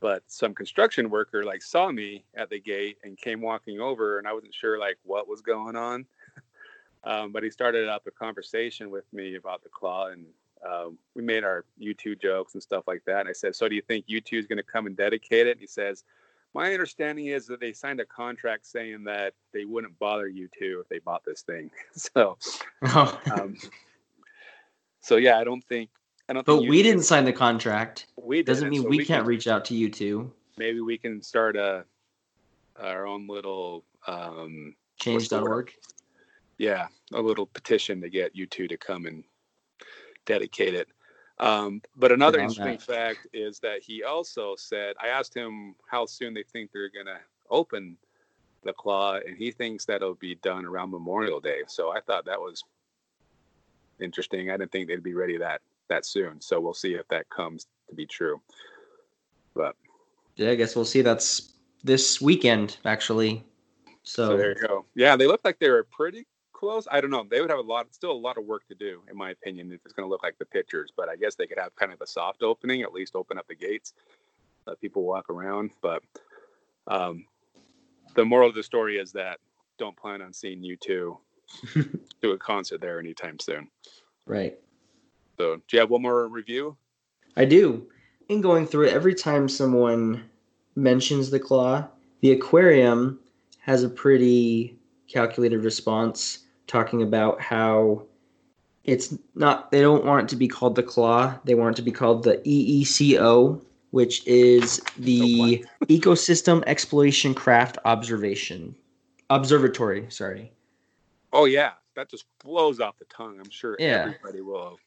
But 0.00 0.22
some 0.26 0.54
construction 0.54 1.08
worker 1.08 1.44
like 1.44 1.62
saw 1.62 1.90
me 1.90 2.24
at 2.34 2.50
the 2.50 2.60
gate 2.60 2.98
and 3.04 3.16
came 3.16 3.40
walking 3.40 3.80
over, 3.80 4.18
and 4.18 4.26
I 4.26 4.32
wasn't 4.32 4.54
sure 4.54 4.78
like 4.78 4.98
what 5.02 5.28
was 5.28 5.40
going 5.40 5.76
on. 5.76 6.06
um, 7.04 7.32
but 7.32 7.42
he 7.42 7.50
started 7.50 7.88
up 7.88 8.06
a 8.06 8.10
conversation 8.10 8.90
with 8.90 9.04
me 9.12 9.36
about 9.36 9.62
the 9.62 9.70
claw, 9.70 10.08
and 10.08 10.26
um, 10.68 10.98
we 11.14 11.22
made 11.22 11.44
our 11.44 11.64
U2 11.80 12.20
jokes 12.20 12.54
and 12.54 12.62
stuff 12.62 12.84
like 12.86 13.02
that. 13.06 13.20
And 13.20 13.28
I 13.28 13.32
said, 13.32 13.54
"So 13.54 13.68
do 13.68 13.74
you 13.74 13.82
think 13.82 14.06
U2 14.06 14.38
is 14.38 14.46
going 14.46 14.58
to 14.58 14.62
come 14.62 14.86
and 14.86 14.96
dedicate 14.96 15.46
it?" 15.46 15.52
And 15.52 15.60
he 15.60 15.66
says, 15.66 16.04
"My 16.54 16.72
understanding 16.72 17.26
is 17.26 17.46
that 17.46 17.60
they 17.60 17.72
signed 17.72 18.00
a 18.00 18.06
contract 18.06 18.66
saying 18.66 19.04
that 19.04 19.34
they 19.52 19.64
wouldn't 19.64 19.98
bother 19.98 20.28
U2 20.28 20.80
if 20.80 20.88
they 20.88 20.98
bought 20.98 21.24
this 21.24 21.42
thing." 21.42 21.70
so, 21.92 22.36
um, 22.94 23.56
so 25.00 25.16
yeah, 25.16 25.38
I 25.38 25.44
don't 25.44 25.64
think. 25.64 25.90
I 26.28 26.32
don't. 26.32 26.46
but 26.46 26.62
we 26.62 26.82
didn't 26.82 27.02
sign 27.02 27.24
the 27.24 27.32
contract. 27.32 28.06
We 28.16 28.42
Doesn't 28.42 28.70
mean 28.70 28.82
so 28.82 28.88
we, 28.88 28.98
can't 28.98 29.20
can- 29.20 29.26
reach 29.26 29.46
out 29.46 29.64
to 29.66 29.74
U2. 29.74 30.30
Maybe 30.56 30.80
we 30.80 30.96
can 30.96 31.20
start 31.22 31.56
a 31.56 31.84
our 32.80 33.06
own 33.06 33.26
little 33.28 33.84
um, 34.06 34.74
Change.org. 34.98 35.72
yeah, 36.58 36.86
a 37.12 37.20
little 37.20 37.46
petition 37.46 38.00
to 38.00 38.08
get 38.08 38.34
U2 38.34 38.68
to 38.68 38.76
come 38.76 39.06
and 39.06 39.22
dedicate 40.26 40.74
it. 40.74 40.88
Um, 41.38 41.82
but 41.96 42.12
another 42.12 42.38
interesting 42.38 42.78
that. 42.78 42.82
fact 42.82 43.26
is 43.32 43.58
that 43.60 43.82
he 43.82 44.04
also 44.04 44.54
said, 44.56 44.94
I 45.02 45.08
asked 45.08 45.34
him 45.34 45.74
how 45.88 46.06
soon 46.06 46.32
they 46.34 46.44
think 46.44 46.70
they're 46.72 46.88
going 46.88 47.06
to 47.06 47.18
open 47.50 47.96
the 48.62 48.72
claw, 48.72 49.16
and 49.16 49.36
he 49.36 49.50
thinks 49.50 49.84
that'll 49.84 50.14
be 50.14 50.36
done 50.36 50.64
around 50.64 50.90
Memorial 50.90 51.40
Day. 51.40 51.62
So 51.66 51.90
I 51.90 52.00
thought 52.00 52.24
that 52.26 52.40
was 52.40 52.64
interesting. 54.00 54.50
I 54.50 54.56
didn't 54.56 54.70
think 54.72 54.88
they'd 54.88 55.02
be 55.02 55.14
ready 55.14 55.36
that 55.38 55.60
that 55.88 56.06
soon. 56.06 56.40
So 56.40 56.60
we'll 56.60 56.74
see 56.74 56.94
if 56.94 57.06
that 57.08 57.28
comes 57.30 57.66
to 57.88 57.94
be 57.94 58.06
true. 58.06 58.40
But 59.54 59.76
Yeah, 60.36 60.50
I 60.50 60.54
guess 60.54 60.74
we'll 60.74 60.84
see. 60.84 61.02
That's 61.02 61.54
this 61.82 62.20
weekend, 62.20 62.78
actually. 62.84 63.44
So, 64.02 64.28
So, 64.28 64.36
there 64.36 64.50
you 64.50 64.66
go. 64.66 64.86
Yeah, 64.94 65.16
they 65.16 65.26
look 65.26 65.40
like 65.44 65.58
they 65.58 65.70
were 65.70 65.84
pretty 65.84 66.26
close. 66.52 66.86
I 66.90 67.00
don't 67.00 67.10
know. 67.10 67.26
They 67.28 67.40
would 67.40 67.50
have 67.50 67.58
a 67.58 67.62
lot, 67.62 67.94
still 67.94 68.12
a 68.12 68.12
lot 68.12 68.38
of 68.38 68.44
work 68.44 68.66
to 68.68 68.74
do, 68.74 69.02
in 69.10 69.16
my 69.16 69.30
opinion, 69.30 69.70
if 69.72 69.80
it's 69.84 69.94
going 69.94 70.06
to 70.06 70.10
look 70.10 70.22
like 70.22 70.38
the 70.38 70.46
pictures. 70.46 70.92
But 70.96 71.08
I 71.08 71.16
guess 71.16 71.34
they 71.34 71.46
could 71.46 71.58
have 71.58 71.74
kind 71.76 71.92
of 71.92 72.00
a 72.00 72.06
soft 72.06 72.42
opening, 72.42 72.82
at 72.82 72.92
least 72.92 73.14
open 73.14 73.38
up 73.38 73.46
the 73.48 73.54
gates, 73.54 73.92
let 74.66 74.80
people 74.80 75.04
walk 75.04 75.30
around. 75.30 75.70
But 75.82 76.02
um, 76.86 77.26
the 78.14 78.24
moral 78.24 78.48
of 78.48 78.54
the 78.54 78.62
story 78.62 78.98
is 78.98 79.12
that 79.12 79.38
don't 79.78 79.96
plan 79.96 80.22
on 80.22 80.32
seeing 80.32 80.62
U2 80.62 81.16
do 82.22 82.30
a 82.32 82.38
concert 82.38 82.80
there 82.80 82.98
anytime 82.98 83.38
soon. 83.38 83.68
right. 84.26 84.58
So, 85.38 85.56
do 85.56 85.62
you 85.72 85.80
have 85.80 85.90
one 85.90 86.02
more 86.02 86.28
review? 86.28 86.76
I 87.36 87.44
do. 87.44 87.86
In 88.28 88.40
going 88.40 88.66
through 88.66 88.86
it, 88.86 88.94
every 88.94 89.14
time 89.14 89.48
someone 89.48 90.24
mentions 90.76 91.30
the 91.30 91.40
claw, 91.40 91.86
the 92.20 92.32
aquarium 92.32 93.18
has 93.60 93.82
a 93.82 93.88
pretty 93.88 94.78
calculated 95.08 95.64
response 95.64 96.38
talking 96.66 97.02
about 97.02 97.40
how 97.40 98.04
it's 98.84 99.14
not, 99.34 99.70
they 99.70 99.80
don't 99.80 100.04
want 100.04 100.24
it 100.24 100.28
to 100.28 100.36
be 100.36 100.48
called 100.48 100.74
the 100.76 100.82
claw. 100.82 101.38
They 101.44 101.54
want 101.54 101.74
it 101.74 101.76
to 101.76 101.82
be 101.82 101.92
called 101.92 102.22
the 102.22 102.36
EECO, 102.38 103.62
which 103.90 104.26
is 104.26 104.80
the 104.98 105.64
Ecosystem 105.84 106.62
Exploration 106.66 107.34
Craft 107.34 107.78
Observation. 107.84 108.74
Observatory, 109.30 110.06
sorry. 110.10 110.52
Oh, 111.32 111.46
yeah. 111.46 111.72
That 111.96 112.10
just 112.10 112.24
blows 112.42 112.80
off 112.80 112.98
the 112.98 113.04
tongue. 113.06 113.38
I'm 113.38 113.50
sure 113.50 113.76
Yeah. 113.78 114.06
everybody 114.14 114.40
will. 114.40 114.78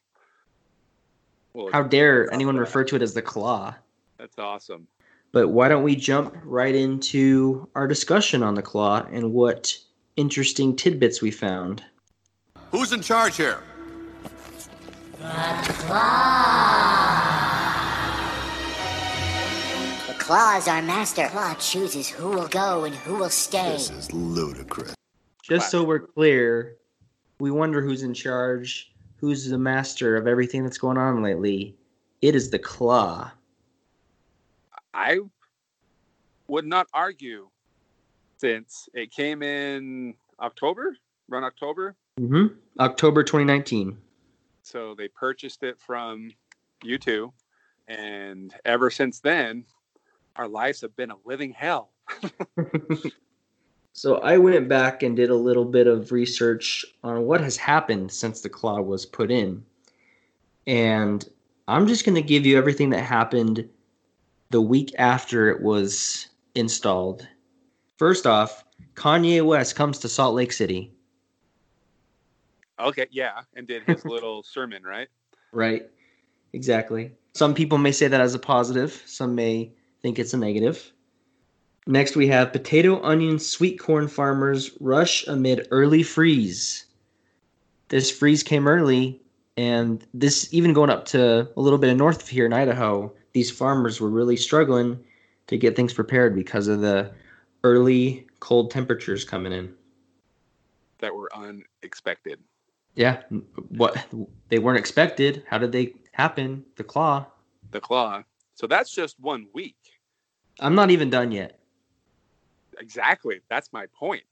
Will 1.58 1.72
How 1.72 1.82
dare 1.82 2.32
anyone 2.32 2.54
that. 2.54 2.60
refer 2.60 2.84
to 2.84 2.96
it 2.96 3.02
as 3.02 3.14
the 3.14 3.22
claw? 3.22 3.74
That's 4.18 4.38
awesome. 4.38 4.86
But 5.32 5.48
why 5.48 5.68
don't 5.68 5.82
we 5.82 5.94
jump 5.94 6.34
right 6.42 6.74
into 6.74 7.68
our 7.74 7.86
discussion 7.86 8.42
on 8.42 8.54
the 8.54 8.62
claw 8.62 9.06
and 9.12 9.32
what 9.32 9.76
interesting 10.16 10.74
tidbits 10.74 11.20
we 11.20 11.30
found? 11.30 11.82
Who's 12.70 12.92
in 12.92 13.02
charge 13.02 13.36
here? 13.36 13.58
The 15.18 15.74
Claw 15.74 17.34
The 20.06 20.14
claw 20.14 20.56
is 20.56 20.68
our 20.68 20.80
master. 20.80 21.24
The 21.24 21.28
Claw 21.28 21.54
chooses 21.54 22.08
who 22.08 22.30
will 22.30 22.48
go 22.48 22.84
and 22.84 22.94
who 22.94 23.16
will 23.16 23.28
stay. 23.30 23.72
This 23.72 23.90
is 23.90 24.12
ludicrous. 24.12 24.94
Just 25.42 25.70
so 25.70 25.82
we're 25.82 25.98
clear, 25.98 26.76
we 27.40 27.50
wonder 27.50 27.82
who's 27.82 28.02
in 28.02 28.14
charge, 28.14 28.92
who's 29.20 29.48
the 29.48 29.58
master 29.58 30.16
of 30.16 30.26
everything 30.26 30.62
that's 30.62 30.78
going 30.78 30.96
on 30.96 31.22
lately. 31.22 31.74
It 32.22 32.34
is 32.34 32.50
the 32.50 32.58
claw. 32.58 33.30
I 34.94 35.20
would 36.46 36.66
not 36.66 36.88
argue 36.92 37.48
since 38.38 38.88
it 38.94 39.10
came 39.10 39.42
in 39.42 40.14
October, 40.40 40.96
around 41.30 41.44
October. 41.44 41.96
Mm-hmm. 42.20 42.54
October 42.80 43.22
2019. 43.22 43.96
So 44.62 44.94
they 44.94 45.08
purchased 45.08 45.62
it 45.62 45.78
from 45.80 46.30
U2. 46.84 47.32
And 47.88 48.54
ever 48.64 48.90
since 48.90 49.20
then, 49.20 49.64
our 50.36 50.48
lives 50.48 50.80
have 50.82 50.94
been 50.96 51.10
a 51.10 51.16
living 51.24 51.52
hell. 51.52 51.90
So 53.98 54.18
I 54.18 54.38
went 54.38 54.68
back 54.68 55.02
and 55.02 55.16
did 55.16 55.28
a 55.28 55.34
little 55.34 55.64
bit 55.64 55.88
of 55.88 56.12
research 56.12 56.86
on 57.02 57.24
what 57.24 57.40
has 57.40 57.56
happened 57.56 58.12
since 58.12 58.40
the 58.40 58.48
claw 58.48 58.80
was 58.80 59.04
put 59.04 59.28
in. 59.28 59.64
And 60.68 61.28
I'm 61.66 61.88
just 61.88 62.04
going 62.04 62.14
to 62.14 62.22
give 62.22 62.46
you 62.46 62.56
everything 62.56 62.90
that 62.90 63.02
happened 63.02 63.68
the 64.50 64.60
week 64.60 64.94
after 64.98 65.48
it 65.48 65.62
was 65.62 66.28
installed. 66.54 67.26
First 67.96 68.24
off, 68.24 68.64
Kanye 68.94 69.44
West 69.44 69.74
comes 69.74 69.98
to 69.98 70.08
Salt 70.08 70.36
Lake 70.36 70.52
City, 70.52 70.92
Okay, 72.78 73.08
yeah. 73.10 73.40
And 73.56 73.66
did 73.66 73.82
his 73.82 74.04
little 74.04 74.42
sermon, 74.44 74.84
right? 74.84 75.08
right? 75.50 75.90
Exactly. 76.52 77.10
Some 77.34 77.52
people 77.52 77.78
may 77.78 77.90
say 77.90 78.06
that 78.06 78.20
as 78.20 78.36
a 78.36 78.38
positive, 78.38 79.02
some 79.06 79.34
may 79.34 79.72
think 80.00 80.20
it's 80.20 80.34
a 80.34 80.36
negative. 80.36 80.92
Next, 81.88 82.16
we 82.16 82.26
have 82.26 82.52
potato, 82.52 83.02
onion, 83.02 83.38
sweet 83.38 83.78
corn 83.78 84.08
farmers 84.08 84.72
rush 84.78 85.26
amid 85.26 85.66
early 85.70 86.02
freeze. 86.02 86.84
This 87.88 88.10
freeze 88.10 88.42
came 88.42 88.68
early, 88.68 89.22
and 89.56 90.06
this 90.12 90.52
even 90.52 90.74
going 90.74 90.90
up 90.90 91.06
to 91.06 91.48
a 91.56 91.60
little 91.60 91.78
bit 91.78 91.88
of 91.88 91.96
north 91.96 92.22
of 92.22 92.28
here 92.28 92.44
in 92.44 92.52
Idaho, 92.52 93.10
these 93.32 93.50
farmers 93.50 94.02
were 94.02 94.10
really 94.10 94.36
struggling 94.36 95.02
to 95.46 95.56
get 95.56 95.76
things 95.76 95.94
prepared 95.94 96.34
because 96.34 96.68
of 96.68 96.82
the 96.82 97.10
early 97.64 98.26
cold 98.38 98.70
temperatures 98.70 99.24
coming 99.24 99.54
in. 99.54 99.72
That 100.98 101.14
were 101.14 101.30
unexpected. 101.34 102.38
Yeah, 102.96 103.22
what 103.70 104.06
they 104.50 104.58
weren't 104.58 104.78
expected. 104.78 105.42
How 105.48 105.56
did 105.56 105.72
they 105.72 105.94
happen? 106.12 106.66
The 106.76 106.84
claw. 106.84 107.24
The 107.70 107.80
claw. 107.80 108.24
So 108.56 108.66
that's 108.66 108.94
just 108.94 109.18
one 109.18 109.46
week. 109.54 109.76
I'm 110.60 110.74
not 110.74 110.90
even 110.90 111.08
done 111.08 111.32
yet. 111.32 111.57
Exactly. 112.80 113.40
That's 113.48 113.72
my 113.72 113.86
point. 113.86 114.22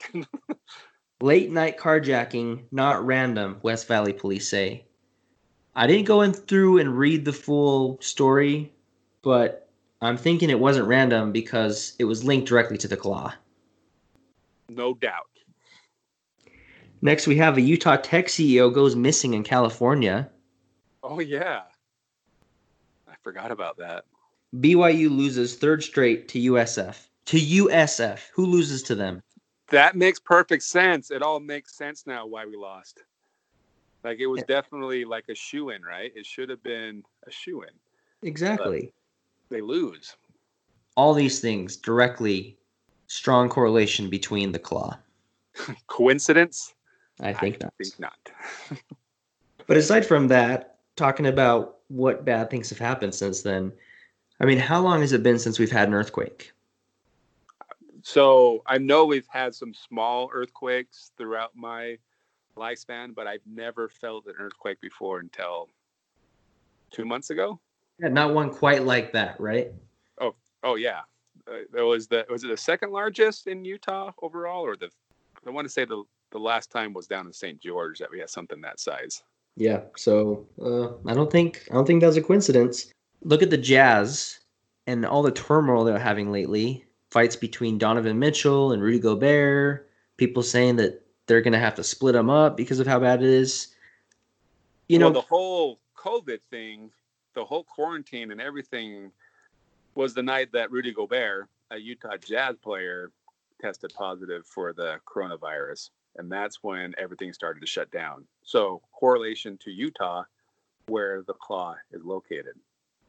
Late 1.21 1.51
night 1.51 1.79
carjacking, 1.79 2.65
not 2.71 3.05
random, 3.05 3.59
West 3.63 3.89
Valley 3.89 4.13
police 4.13 4.49
say. 4.49 4.85
I 5.75 5.87
didn't 5.87 6.07
go 6.07 6.23
in 6.23 6.33
through 6.33 6.79
and 6.79 6.97
read 6.97 7.25
the 7.25 7.33
full 7.33 7.99
story, 8.01 8.73
but 9.23 9.69
I'm 10.01 10.17
thinking 10.17 10.51
it 10.51 10.61
wasn't 10.61 10.89
random 10.89 11.33
because 11.33 11.95
it 11.99 12.05
was 12.05 12.25
linked 12.25 12.49
directly 12.49 12.79
to 12.79 12.89
the 12.89 12.97
claw. 12.97 13.33
no 14.69 14.95
doubt. 14.95 15.31
Next, 17.03 17.27
we 17.27 17.37
have 17.37 17.57
a 17.57 17.61
Utah 17.61 17.97
Tech 17.97 18.27
CEO 18.27 18.73
goes 18.73 18.97
missing 18.97 19.35
in 19.35 19.43
California. 19.43 20.31
Oh 21.03 21.21
yeah. 21.21 21.63
I 23.09 23.15
forgot 23.23 23.51
about 23.51 23.77
that. 23.79 24.05
BYU 24.55 25.11
loses 25.11 25.57
third 25.57 25.83
straight 25.83 26.29
to 26.29 26.53
USF. 26.53 27.07
To 27.27 27.39
USF. 27.39 28.21
Who 28.35 28.47
loses 28.47 28.83
to 28.85 28.95
them? 28.95 29.23
That 29.69 29.97
makes 29.97 30.21
perfect 30.21 30.63
sense. 30.63 31.11
It 31.11 31.23
all 31.23 31.41
makes 31.41 31.75
sense 31.77 32.07
now 32.07 32.27
why 32.27 32.47
we 32.47 32.57
lost. 32.57 33.03
Like 34.05 34.21
it 34.21 34.27
was 34.27 34.45
definitely 34.45 35.05
like 35.05 35.25
a 35.29 35.35
shoe 35.35 35.71
in, 35.71 35.83
right? 35.83 36.13
It 36.15 36.25
should 36.25 36.49
have 36.49 36.63
been 36.63 37.03
a 37.27 37.31
shoe 37.31 37.63
in. 37.63 37.71
Exactly. 38.23 38.93
They 39.49 39.61
lose. 39.61 40.17
All 40.97 41.13
these 41.13 41.41
things 41.41 41.77
directly 41.77 42.57
strong 43.09 43.49
correlation 43.49 44.09
between 44.09 44.53
the 44.53 44.59
claw. 44.59 44.97
Coincidence? 45.89 46.75
I 47.21 47.33
think 47.33 47.61
not. 47.61 47.75
think 47.83 47.99
not. 47.99 48.19
But 49.67 49.77
aside 49.77 50.07
from 50.07 50.29
that, 50.29 50.79
talking 50.95 51.27
about 51.27 51.79
what 51.89 52.25
bad 52.25 52.51
things 52.51 52.69
have 52.71 52.79
happened 52.79 53.13
since 53.13 53.43
then, 53.43 53.73
I 54.39 54.45
mean, 54.45 54.59
how 54.59 54.81
long 54.81 55.01
has 55.01 55.13
it 55.13 55.25
been 55.25 55.41
since 55.41 55.59
we've 55.59 55.73
had 55.73 55.89
an 55.89 55.95
earthquake? 55.95 56.53
So 58.07 58.63
I 58.69 58.79
know 58.79 59.05
we've 59.05 59.27
had 59.27 59.53
some 59.53 59.75
small 59.75 60.31
earthquakes 60.33 61.11
throughout 61.19 61.57
my 61.57 61.99
lifespan, 62.57 63.13
but 63.13 63.27
I've 63.27 63.45
never 63.45 63.89
felt 63.89 64.27
an 64.27 64.35
earthquake 64.39 64.81
before 64.81 65.19
until 65.19 65.71
two 66.93 67.05
months 67.05 67.31
ago. 67.31 67.59
Yeah, 67.99 68.11
not 68.11 68.33
one 68.33 68.51
quite 68.51 68.85
like 68.85 69.13
that, 69.15 69.41
right? 69.41 69.73
Oh 70.21 70.37
oh 70.63 70.77
yeah, 70.77 71.01
uh, 71.51 71.65
there 71.73 71.85
was 71.85 72.07
the 72.07 72.25
was 72.31 72.45
it 72.45 72.47
the 72.47 72.57
second 72.57 72.93
largest 72.93 73.49
in 73.49 73.65
Utah 73.65 74.13
overall, 74.23 74.63
or 74.65 74.77
the 74.77 74.89
I 75.45 75.51
want 75.51 75.67
to 75.67 75.73
say 75.73 75.85
the 75.85 76.05
the 76.31 76.39
last 76.39 76.71
time 76.71 76.93
was 76.93 77.09
down 77.09 77.27
in 77.27 77.33
St. 77.33 77.61
George 77.61 77.99
that 77.99 78.13
we 78.13 78.21
had 78.21 78.31
something 78.31 78.61
that 78.61 78.79
size. 78.79 79.25
Yeah. 79.57 79.81
So 79.97 80.47
uh, 80.63 81.11
I 81.11 81.13
don't 81.13 81.31
think 81.31 81.67
I 81.73 81.75
don't 81.75 81.85
think 81.85 82.03
that's 82.03 82.17
a 82.17 82.23
coincidence. 82.23 82.87
Look 83.25 83.43
at 83.43 83.51
the 83.51 83.59
Jazz 83.59 84.39
and 84.87 85.05
all 85.05 85.25
the 85.25 85.33
turmoil 85.33 85.83
they're 85.83 85.99
having 85.99 86.31
lately. 86.31 86.86
Fights 87.17 87.35
between 87.35 87.79
Donovan 87.79 88.19
Mitchell 88.19 88.73
and 88.73 88.83
Rudy 88.83 88.99
Gobert. 88.99 89.89
People 90.19 90.43
saying 90.43 90.77
that 90.77 91.01
they're 91.27 91.41
going 91.41 91.55
to 91.55 91.59
have 91.59 91.75
to 91.77 91.83
split 91.83 92.13
them 92.13 92.29
up 92.29 92.59
because 92.59 92.79
of 92.79 92.87
how 92.87 93.01
bad 93.01 93.23
it 93.23 93.29
is. 93.31 93.69
You 94.91 94.99
know, 94.99 95.09
the 95.09 95.23
whole 95.23 95.81
COVID 95.97 96.41
thing, 96.51 96.91
the 97.33 97.43
whole 97.43 97.65
quarantine 97.65 98.33
and 98.33 98.39
everything 98.39 99.13
was 99.95 100.13
the 100.13 100.23
night 100.23 100.53
that 100.53 100.71
Rudy 100.71 100.93
Gobert, 100.93 101.49
a 101.71 101.79
Utah 101.79 102.19
Jazz 102.19 102.57
player, 102.63 103.13
tested 103.63 103.95
positive 103.97 104.45
for 104.47 104.75
the 104.75 105.01
coronavirus. 105.07 105.89
And 106.17 106.31
that's 106.31 106.63
when 106.63 106.93
everything 106.99 107.33
started 107.33 107.61
to 107.61 107.67
shut 107.67 107.91
down. 107.91 108.27
So, 108.43 108.83
correlation 108.93 109.57
to 109.65 109.71
Utah, 109.71 110.25
where 110.89 111.23
the 111.23 111.33
claw 111.33 111.77
is 111.93 112.05
located. 112.05 112.57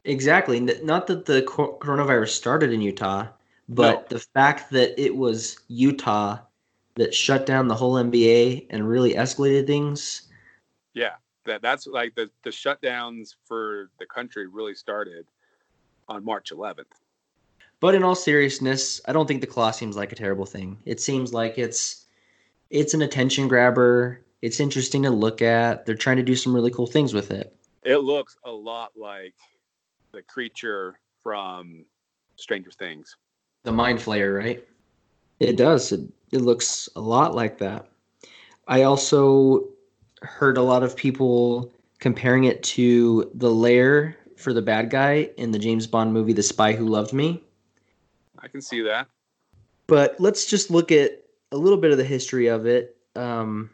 Exactly. 0.05 0.61
Not 0.61 1.07
that 1.07 1.25
the 1.25 1.41
coronavirus 1.41 2.29
started 2.29 2.71
in 2.71 2.79
Utah, 2.79 3.27
but 3.69 4.09
the 4.09 4.19
fact 4.19 4.71
that 4.71 5.01
it 5.01 5.15
was 5.15 5.59
Utah 5.67 6.39
that 6.95 7.13
shut 7.13 7.45
down 7.45 7.67
the 7.67 7.75
whole 7.75 7.93
NBA 7.93 8.67
and 8.69 8.87
really 8.87 9.13
escalated 9.13 9.67
things. 9.67 10.23
Yeah, 10.93 11.15
that 11.45 11.61
that's 11.61 11.87
like 11.87 12.15
the 12.15 12.29
the 12.43 12.49
shutdowns 12.49 13.35
for 13.45 13.89
the 13.99 14.05
country 14.05 14.47
really 14.47 14.75
started 14.75 15.27
on 16.07 16.23
March 16.23 16.51
11th. 16.51 16.85
But 17.79 17.93
in 17.93 18.03
all 18.03 18.15
seriousness, 18.15 18.99
I 19.07 19.13
don't 19.13 19.27
think 19.27 19.41
the 19.41 19.47
claw 19.47 19.71
seems 19.71 19.95
like 19.95 20.11
a 20.11 20.15
terrible 20.15 20.45
thing. 20.45 20.77
It 20.85 20.99
seems 20.99 21.33
like 21.33 21.57
it's 21.57 22.05
it's 22.69 22.93
an 22.93 23.01
attention 23.03 23.47
grabber. 23.47 24.23
It's 24.41 24.59
interesting 24.59 25.03
to 25.03 25.11
look 25.11 25.41
at. 25.41 25.85
They're 25.85 25.95
trying 25.95 26.17
to 26.17 26.23
do 26.23 26.35
some 26.35 26.53
really 26.53 26.71
cool 26.71 26.87
things 26.87 27.13
with 27.13 27.31
it. 27.31 27.55
It 27.83 27.97
looks 27.97 28.35
a 28.43 28.51
lot 28.51 28.91
like 28.95 29.35
the 30.11 30.21
creature 30.23 30.99
from 31.21 31.85
Stranger 32.35 32.71
Things. 32.71 33.15
The 33.63 33.71
mind 33.71 33.99
flayer, 33.99 34.37
right? 34.37 34.65
It 35.39 35.57
does. 35.57 35.91
It, 35.91 36.01
it 36.31 36.39
looks 36.39 36.89
a 36.95 37.01
lot 37.01 37.35
like 37.35 37.57
that. 37.59 37.87
I 38.67 38.83
also 38.83 39.67
heard 40.21 40.57
a 40.57 40.61
lot 40.61 40.83
of 40.83 40.95
people 40.95 41.71
comparing 41.99 42.45
it 42.45 42.61
to 42.63 43.29
the 43.35 43.49
lair 43.49 44.17
for 44.35 44.53
the 44.53 44.61
bad 44.61 44.89
guy 44.89 45.29
in 45.37 45.51
the 45.51 45.59
James 45.59 45.87
Bond 45.87 46.13
movie 46.13 46.33
The 46.33 46.43
Spy 46.43 46.73
Who 46.73 46.87
Loved 46.87 47.13
Me. 47.13 47.43
I 48.39 48.47
can 48.47 48.61
see 48.61 48.81
that. 48.81 49.07
But 49.87 50.15
let's 50.19 50.45
just 50.45 50.69
look 50.69 50.91
at 50.91 51.23
a 51.51 51.57
little 51.57 51.77
bit 51.77 51.91
of 51.91 51.97
the 51.97 52.03
history 52.03 52.47
of 52.47 52.65
it. 52.65 52.97
Um, 53.15 53.69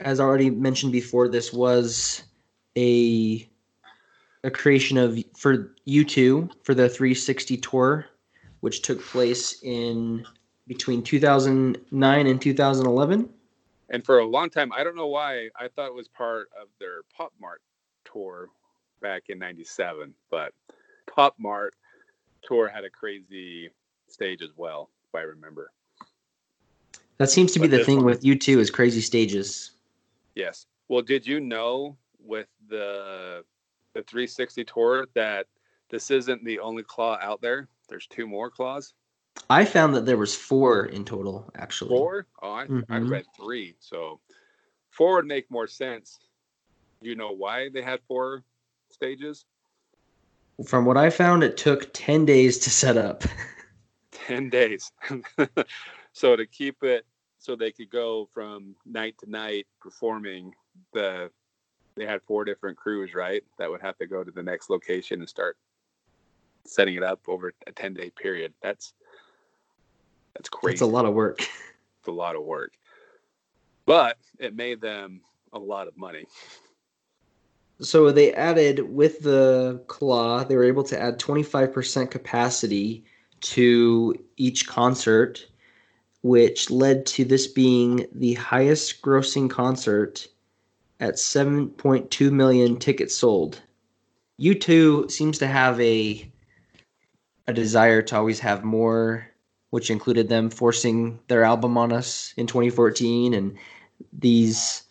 as 0.00 0.20
I 0.20 0.24
already 0.24 0.50
mentioned 0.50 0.92
before, 0.92 1.28
this 1.28 1.52
was 1.52 2.22
a 2.76 3.48
a 4.44 4.50
creation 4.50 4.98
of 4.98 5.22
for 5.36 5.74
U2 5.86 6.50
for 6.64 6.74
the 6.74 6.88
360 6.88 7.56
tour, 7.58 8.06
which 8.62 8.80
took 8.82 9.04
place 9.04 9.60
in 9.64 10.24
between 10.68 11.02
2009 11.02 12.26
and 12.26 12.40
2011. 12.40 13.28
And 13.90 14.04
for 14.04 14.20
a 14.20 14.24
long 14.24 14.48
time, 14.50 14.72
I 14.72 14.84
don't 14.84 14.94
know 14.96 15.08
why, 15.08 15.50
I 15.58 15.66
thought 15.68 15.88
it 15.88 15.94
was 15.94 16.06
part 16.08 16.48
of 16.58 16.68
their 16.78 17.02
Pop 17.14 17.32
Mart 17.40 17.60
tour 18.04 18.48
back 19.02 19.24
in 19.28 19.38
97, 19.38 20.14
but 20.30 20.54
Pop 21.12 21.34
Mart 21.38 21.74
tour 22.44 22.68
had 22.68 22.84
a 22.84 22.90
crazy 22.90 23.68
stage 24.06 24.42
as 24.42 24.50
well, 24.56 24.90
if 25.08 25.14
I 25.16 25.22
remember. 25.22 25.72
That 27.18 27.30
seems 27.30 27.50
to 27.52 27.58
be 27.58 27.66
But 27.66 27.78
the 27.78 27.84
thing 27.84 27.96
one- 27.96 28.06
with 28.06 28.22
U2 28.22 28.60
is 28.60 28.70
crazy 28.70 29.00
stages. 29.00 29.72
Yes. 30.36 30.66
Well, 30.86 31.02
did 31.02 31.26
you 31.26 31.40
know 31.40 31.96
with 32.18 32.46
the 32.68 33.44
the 33.94 34.02
360 34.04 34.64
tour 34.64 35.06
that 35.14 35.46
this 35.90 36.10
isn't 36.10 36.42
the 36.44 36.60
only 36.60 36.82
claw 36.82 37.18
out 37.20 37.42
there? 37.42 37.68
There's 37.92 38.06
two 38.06 38.26
more 38.26 38.50
claws. 38.50 38.94
I 39.50 39.66
found 39.66 39.94
that 39.94 40.06
there 40.06 40.16
was 40.16 40.34
four 40.34 40.86
in 40.86 41.04
total, 41.04 41.50
actually. 41.54 41.90
Four? 41.90 42.26
Oh, 42.40 42.52
I, 42.52 42.62
I 42.62 42.66
Mhm. 42.66 43.10
read 43.10 43.26
three. 43.36 43.76
So 43.80 44.18
four 44.88 45.16
would 45.16 45.26
make 45.26 45.50
more 45.50 45.66
sense. 45.66 46.18
Do 47.02 47.10
you 47.10 47.16
know 47.16 47.32
why 47.32 47.68
they 47.68 47.82
had 47.82 48.00
four 48.08 48.44
stages? 48.90 49.44
From 50.66 50.86
what 50.86 50.96
I 50.96 51.10
found, 51.10 51.44
it 51.44 51.58
took 51.58 51.92
10 51.92 52.24
days 52.24 52.60
to 52.60 52.70
set 52.70 52.96
up. 52.96 53.24
10 54.12 54.48
days. 54.48 54.90
so 56.14 56.34
to 56.34 56.46
keep 56.46 56.82
it 56.82 57.04
so 57.36 57.54
they 57.54 57.72
could 57.72 57.90
go 57.90 58.26
from 58.32 58.74
night 58.86 59.16
to 59.18 59.28
night 59.28 59.66
performing 59.82 60.54
the 60.94 61.30
they 61.96 62.06
had 62.06 62.22
four 62.22 62.46
different 62.46 62.78
crews, 62.78 63.14
right? 63.14 63.44
That 63.58 63.68
would 63.68 63.82
have 63.82 63.98
to 63.98 64.06
go 64.06 64.24
to 64.24 64.30
the 64.30 64.42
next 64.42 64.70
location 64.70 65.20
and 65.20 65.28
start 65.28 65.58
setting 66.64 66.94
it 66.94 67.02
up 67.02 67.20
over 67.28 67.52
a 67.66 67.72
10 67.72 67.94
day 67.94 68.10
period. 68.10 68.52
That's 68.62 68.94
that's 70.34 70.48
crazy. 70.48 70.74
It's 70.74 70.82
a 70.82 70.86
lot 70.86 71.04
of 71.04 71.14
work. 71.14 71.40
It's 71.40 72.08
a 72.08 72.12
lot 72.12 72.36
of 72.36 72.42
work. 72.42 72.72
But 73.86 74.16
it 74.38 74.56
made 74.56 74.80
them 74.80 75.20
a 75.52 75.58
lot 75.58 75.88
of 75.88 75.96
money. 75.96 76.24
So 77.80 78.12
they 78.12 78.32
added 78.34 78.92
with 78.92 79.20
the 79.22 79.82
claw, 79.88 80.44
they 80.44 80.56
were 80.56 80.64
able 80.64 80.84
to 80.84 81.00
add 81.00 81.18
25% 81.18 82.10
capacity 82.10 83.04
to 83.40 84.14
each 84.36 84.66
concert, 84.68 85.46
which 86.22 86.70
led 86.70 87.06
to 87.06 87.24
this 87.24 87.46
being 87.46 88.06
the 88.12 88.34
highest 88.34 89.02
grossing 89.02 89.50
concert 89.50 90.28
at 91.00 91.14
7.2 91.14 92.30
million 92.30 92.76
tickets 92.76 93.16
sold. 93.16 93.60
U2 94.40 95.10
seems 95.10 95.38
to 95.38 95.46
have 95.48 95.80
a 95.80 96.31
a 97.46 97.52
desire 97.52 98.02
to 98.02 98.16
always 98.16 98.40
have 98.40 98.64
more, 98.64 99.26
which 99.70 99.90
included 99.90 100.28
them 100.28 100.50
forcing 100.50 101.18
their 101.28 101.44
album 101.44 101.76
on 101.76 101.92
us 101.92 102.34
in 102.36 102.46
2014 102.46 103.34
and 103.34 103.56
these 104.12 104.84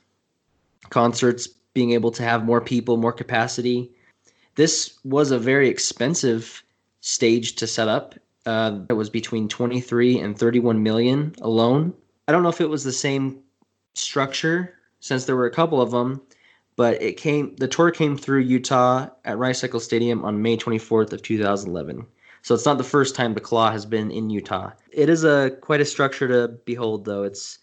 concerts 0.90 1.48
being 1.74 1.92
able 1.92 2.12
to 2.12 2.24
have 2.24 2.46
more 2.46 2.62
people, 2.62 2.98
more 2.98 3.14
capacity. 3.14 3.92
This 4.56 4.98
was 5.04 5.32
a 5.32 5.40
very 5.40 5.70
expensive 5.70 6.64
stage 7.00 7.56
to 7.56 7.68
set 7.68 7.88
up. 7.88 8.16
Uh, 8.46 8.80
it 8.90 8.94
was 8.94 9.10
between 9.10 9.48
23 9.48 10.20
and 10.20 10.38
31 10.38 10.84
million 10.84 11.34
alone. 11.42 11.94
I 12.28 12.32
don't 12.32 12.44
know 12.44 12.50
if 12.50 12.62
it 12.62 12.70
was 12.70 12.84
the 12.84 12.92
same 12.92 13.40
structure 13.94 14.76
since 15.00 15.26
there 15.26 15.36
were 15.36 15.46
a 15.46 15.52
couple 15.52 15.82
of 15.82 15.92
them, 15.92 16.22
but 16.76 17.02
it 17.02 17.18
came. 17.18 17.56
The 17.58 17.68
tour 17.68 17.92
came 17.92 18.18
through 18.18 18.42
Utah 18.42 19.10
at 19.26 19.38
Rice-Eccles 19.38 19.84
Stadium 19.84 20.24
on 20.24 20.42
May 20.42 20.58
24th 20.58 21.14
of 21.14 21.22
2011. 21.22 22.06
So 22.44 22.56
it's 22.56 22.66
not 22.66 22.78
the 22.78 22.84
first 22.84 23.16
time 23.16 23.34
the 23.34 23.40
claw 23.40 23.72
has 23.72 23.86
been 23.86 24.12
in 24.12 24.30
Utah. 24.30 24.72
It 24.92 25.10
is 25.10 25.24
a 25.24 25.52
quite 25.62 25.82
a 25.82 25.86
structure 25.86 26.28
to 26.28 26.48
behold, 26.66 27.06
though. 27.06 27.24
It's 27.24 27.60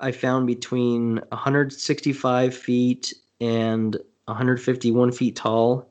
I 0.00 0.12
found 0.12 0.46
between 0.46 1.20
165 1.28 2.56
feet 2.56 3.12
and 3.40 3.96
151 4.24 5.12
feet 5.12 5.36
tall. 5.36 5.88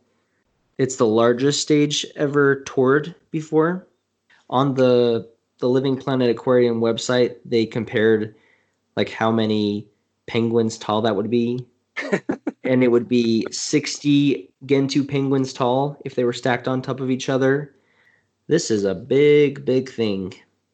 It's 0.78 0.96
the 0.96 1.06
largest 1.06 1.62
stage 1.62 2.06
ever 2.16 2.62
toured 2.64 3.14
before. 3.30 3.88
On 4.50 4.74
the 4.74 5.30
the 5.60 5.70
Living 5.70 5.96
Planet 5.96 6.30
Aquarium 6.30 6.82
website, 6.82 7.36
they 7.46 7.66
compared 7.66 8.36
like 8.98 9.10
how 9.10 9.32
many 9.32 9.88
penguins 10.26 10.78
tall 10.78 11.02
that 11.04 11.16
would 11.16 11.30
be. 11.30 11.66
and 12.64 12.84
it 12.84 12.88
would 12.88 13.08
be 13.08 13.46
60 13.52 14.50
Gentoo 14.66 15.04
penguins 15.04 15.54
tall 15.54 15.98
if 16.04 16.16
they 16.16 16.24
were 16.24 16.34
stacked 16.34 16.68
on 16.68 16.82
top 16.82 17.00
of 17.00 17.12
each 17.12 17.30
other. 17.30 17.76
This 18.52 18.70
is 18.70 18.84
a 18.84 18.94
big, 18.94 19.64
big 19.64 19.90
thing. 19.90 20.34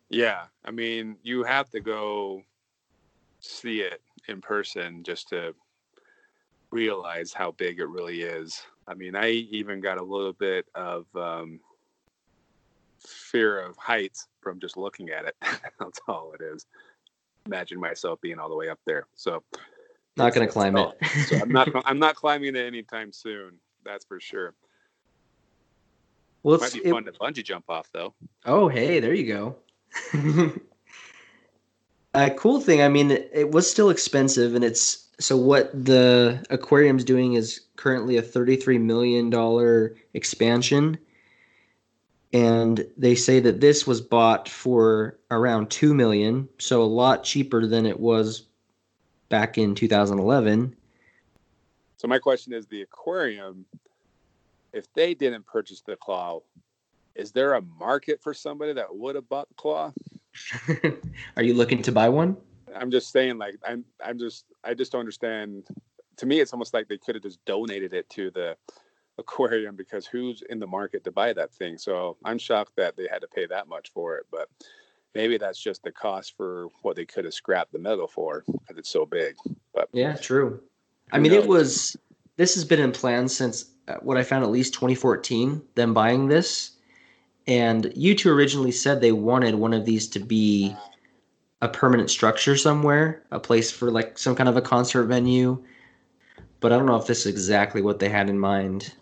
Yeah, 0.09 0.45
I 0.65 0.71
mean, 0.71 1.15
you 1.21 1.43
have 1.43 1.69
to 1.69 1.79
go 1.79 2.41
see 3.39 3.81
it 3.81 4.01
in 4.27 4.41
person 4.41 5.03
just 5.03 5.29
to 5.29 5.53
realize 6.71 7.33
how 7.33 7.51
big 7.51 7.79
it 7.79 7.85
really 7.85 8.23
is. 8.23 8.59
I 8.87 8.95
mean, 8.95 9.15
I 9.15 9.29
even 9.29 9.79
got 9.79 9.99
a 9.99 10.03
little 10.03 10.33
bit 10.33 10.65
of 10.73 11.05
um, 11.15 11.59
fear 12.97 13.59
of 13.59 13.77
heights 13.77 14.27
from 14.41 14.59
just 14.59 14.75
looking 14.75 15.11
at 15.11 15.25
it. 15.25 15.35
That's 15.79 16.01
all 16.07 16.33
it 16.33 16.41
is. 16.43 16.65
Imagine 17.45 17.79
myself 17.79 18.19
being 18.21 18.39
all 18.39 18.49
the 18.49 18.55
way 18.55 18.69
up 18.69 18.79
there. 18.87 19.05
So, 19.13 19.43
not 20.15 20.33
going 20.33 20.47
to 20.47 20.51
climb 20.51 20.77
it. 20.77 20.89
so 21.27 21.37
I'm 21.39 21.49
not. 21.49 21.69
I'm 21.85 21.99
not 21.99 22.15
climbing 22.15 22.55
it 22.55 22.65
anytime 22.65 23.13
soon. 23.13 23.59
That's 23.85 24.03
for 24.03 24.19
sure. 24.19 24.55
Well, 26.43 26.60
Might 26.60 26.73
be 26.73 26.89
fun 26.89 27.04
to 27.06 27.12
bungee 27.12 27.43
jump 27.43 27.69
off 27.69 27.89
though. 27.93 28.13
Oh, 28.45 28.67
hey, 28.67 29.00
there 29.00 29.13
you 29.13 29.28
go. 29.28 29.56
A 32.13 32.32
cool 32.32 32.62
thing, 32.62 32.82
I 32.82 32.89
mean, 32.89 33.12
it, 33.12 33.30
it 33.34 33.52
was 33.52 33.69
still 33.69 33.89
expensive, 33.89 34.56
and 34.56 34.63
it's 34.63 35.08
so 35.19 35.36
what 35.36 35.71
the 35.73 36.43
aquarium's 36.50 37.04
doing 37.04 37.34
is 37.34 37.62
currently 37.76 38.17
a 38.17 38.21
$33 38.21 38.80
million 38.82 39.95
expansion. 40.13 40.97
And 42.34 42.86
they 42.97 43.15
say 43.15 43.39
that 43.39 43.62
this 43.62 43.88
was 43.88 44.02
bought 44.02 44.50
for 44.50 45.17
around 45.32 45.71
2 45.71 45.93
million, 45.93 46.47
so 46.60 46.84
a 46.84 46.86
lot 46.86 47.23
cheaper 47.23 47.65
than 47.65 47.86
it 47.86 48.00
was 48.00 48.43
back 49.30 49.58
in 49.58 49.76
2011. 49.76 50.76
So 51.97 52.08
my 52.08 52.19
question 52.19 52.54
is 52.54 52.67
the 52.67 52.82
aquarium, 52.82 53.65
if 54.77 54.91
they 54.93 55.13
didn't 55.13 55.45
purchase 55.45 55.81
the 55.81 55.95
claw, 55.95 56.39
is 57.15 57.31
there 57.31 57.55
a 57.55 57.61
market 57.61 58.21
for 58.21 58.33
somebody 58.33 58.73
that 58.73 58.95
would 58.95 59.15
have 59.15 59.27
bought 59.27 59.49
the 59.49 59.55
claw? 59.55 59.91
Are 61.35 61.43
you 61.43 61.55
looking 61.55 61.81
to 61.81 61.91
buy 61.91 62.09
one? 62.09 62.37
I'm 62.75 62.91
just 62.91 63.11
saying, 63.11 63.37
like, 63.39 63.55
I'm, 63.67 63.83
I'm 64.03 64.19
just, 64.19 64.45
I 64.63 64.73
just 64.73 64.91
don't 64.91 64.99
understand. 64.99 65.67
To 66.17 66.25
me, 66.25 66.39
it's 66.39 66.53
almost 66.53 66.73
like 66.73 66.87
they 66.87 66.97
could 66.97 67.15
have 67.15 67.23
just 67.23 67.43
donated 67.45 67.93
it 67.93 68.09
to 68.11 68.29
the 68.31 68.55
aquarium 69.17 69.75
because 69.75 70.05
who's 70.05 70.43
in 70.49 70.59
the 70.59 70.67
market 70.67 71.03
to 71.05 71.11
buy 71.11 71.33
that 71.33 71.51
thing? 71.51 71.77
So 71.77 72.17
I'm 72.23 72.37
shocked 72.37 72.73
that 72.77 72.95
they 72.95 73.07
had 73.09 73.21
to 73.21 73.27
pay 73.27 73.47
that 73.47 73.67
much 73.67 73.91
for 73.91 74.17
it, 74.17 74.27
but 74.31 74.49
maybe 75.15 75.37
that's 75.37 75.59
just 75.59 75.81
the 75.83 75.91
cost 75.91 76.35
for 76.37 76.67
what 76.83 76.95
they 76.95 77.05
could 77.05 77.25
have 77.25 77.33
scrapped 77.33 77.71
the 77.71 77.79
metal 77.79 78.07
for 78.07 78.43
because 78.47 78.77
it's 78.77 78.89
so 78.89 79.05
big. 79.05 79.35
But 79.73 79.89
yeah, 79.91 80.15
true. 80.15 80.61
I 81.11 81.17
mean, 81.17 81.31
knows? 81.31 81.43
it 81.43 81.49
was. 81.49 81.97
This 82.38 82.54
has 82.54 82.63
been 82.63 82.80
in 82.80 82.91
plans 82.91 83.36
since 83.36 83.65
uh, 83.88 83.95
what 83.95 84.17
I 84.17 84.23
found 84.23 84.43
at 84.43 84.52
least 84.52 84.73
2014. 84.73 85.62
Them 85.76 85.93
buying 85.93 86.28
this, 86.28 86.71
and 87.47 87.86
U2 87.86 88.28
originally 88.28 88.71
said 88.71 89.02
they 89.02 89.12
wanted 89.12 89.56
one 89.56 89.73
of 89.73 89.86
these 89.86 90.08
to 90.10 90.19
be 90.19 90.76
a 91.62 91.67
permanent 91.67 92.10
structure 92.10 92.56
somewhere, 92.56 93.23
a 93.32 93.39
place 93.39 93.71
for 93.71 93.89
like 93.89 94.17
some 94.17 94.36
kind 94.36 94.47
of 94.47 94.58
a 94.58 94.62
concert 94.62 95.06
venue. 95.06 95.62
But 96.60 96.71
I 96.71 96.78
don't 96.78 96.86
know 96.86 96.95
if 96.95 97.08
this 97.08 97.21
is 97.21 97.28
exactly 97.28 97.82
what 97.82 98.00
they 98.00 98.10
had 98.10 98.30
in 98.30 98.39
mind, 98.39 98.93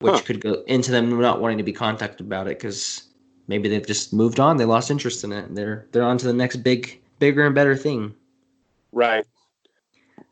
which 0.00 0.14
huh. 0.14 0.20
could 0.22 0.40
go 0.40 0.62
into 0.66 0.90
them 0.90 1.18
not 1.20 1.40
wanting 1.40 1.58
to 1.58 1.64
be 1.64 1.72
contacted 1.72 2.26
about 2.26 2.46
it 2.46 2.58
because 2.58 3.04
maybe 3.48 3.68
they've 3.68 3.86
just 3.86 4.12
moved 4.12 4.40
on. 4.40 4.56
They 4.56 4.64
lost 4.64 4.90
interest 4.90 5.24
in 5.24 5.32
it. 5.32 5.46
And 5.46 5.56
they're 5.56 5.86
they're 5.92 6.02
on 6.02 6.18
to 6.18 6.26
the 6.26 6.32
next 6.32 6.56
big, 6.56 7.00
bigger 7.18 7.46
and 7.46 7.54
better 7.54 7.76
thing. 7.76 8.14
Right. 8.90 9.24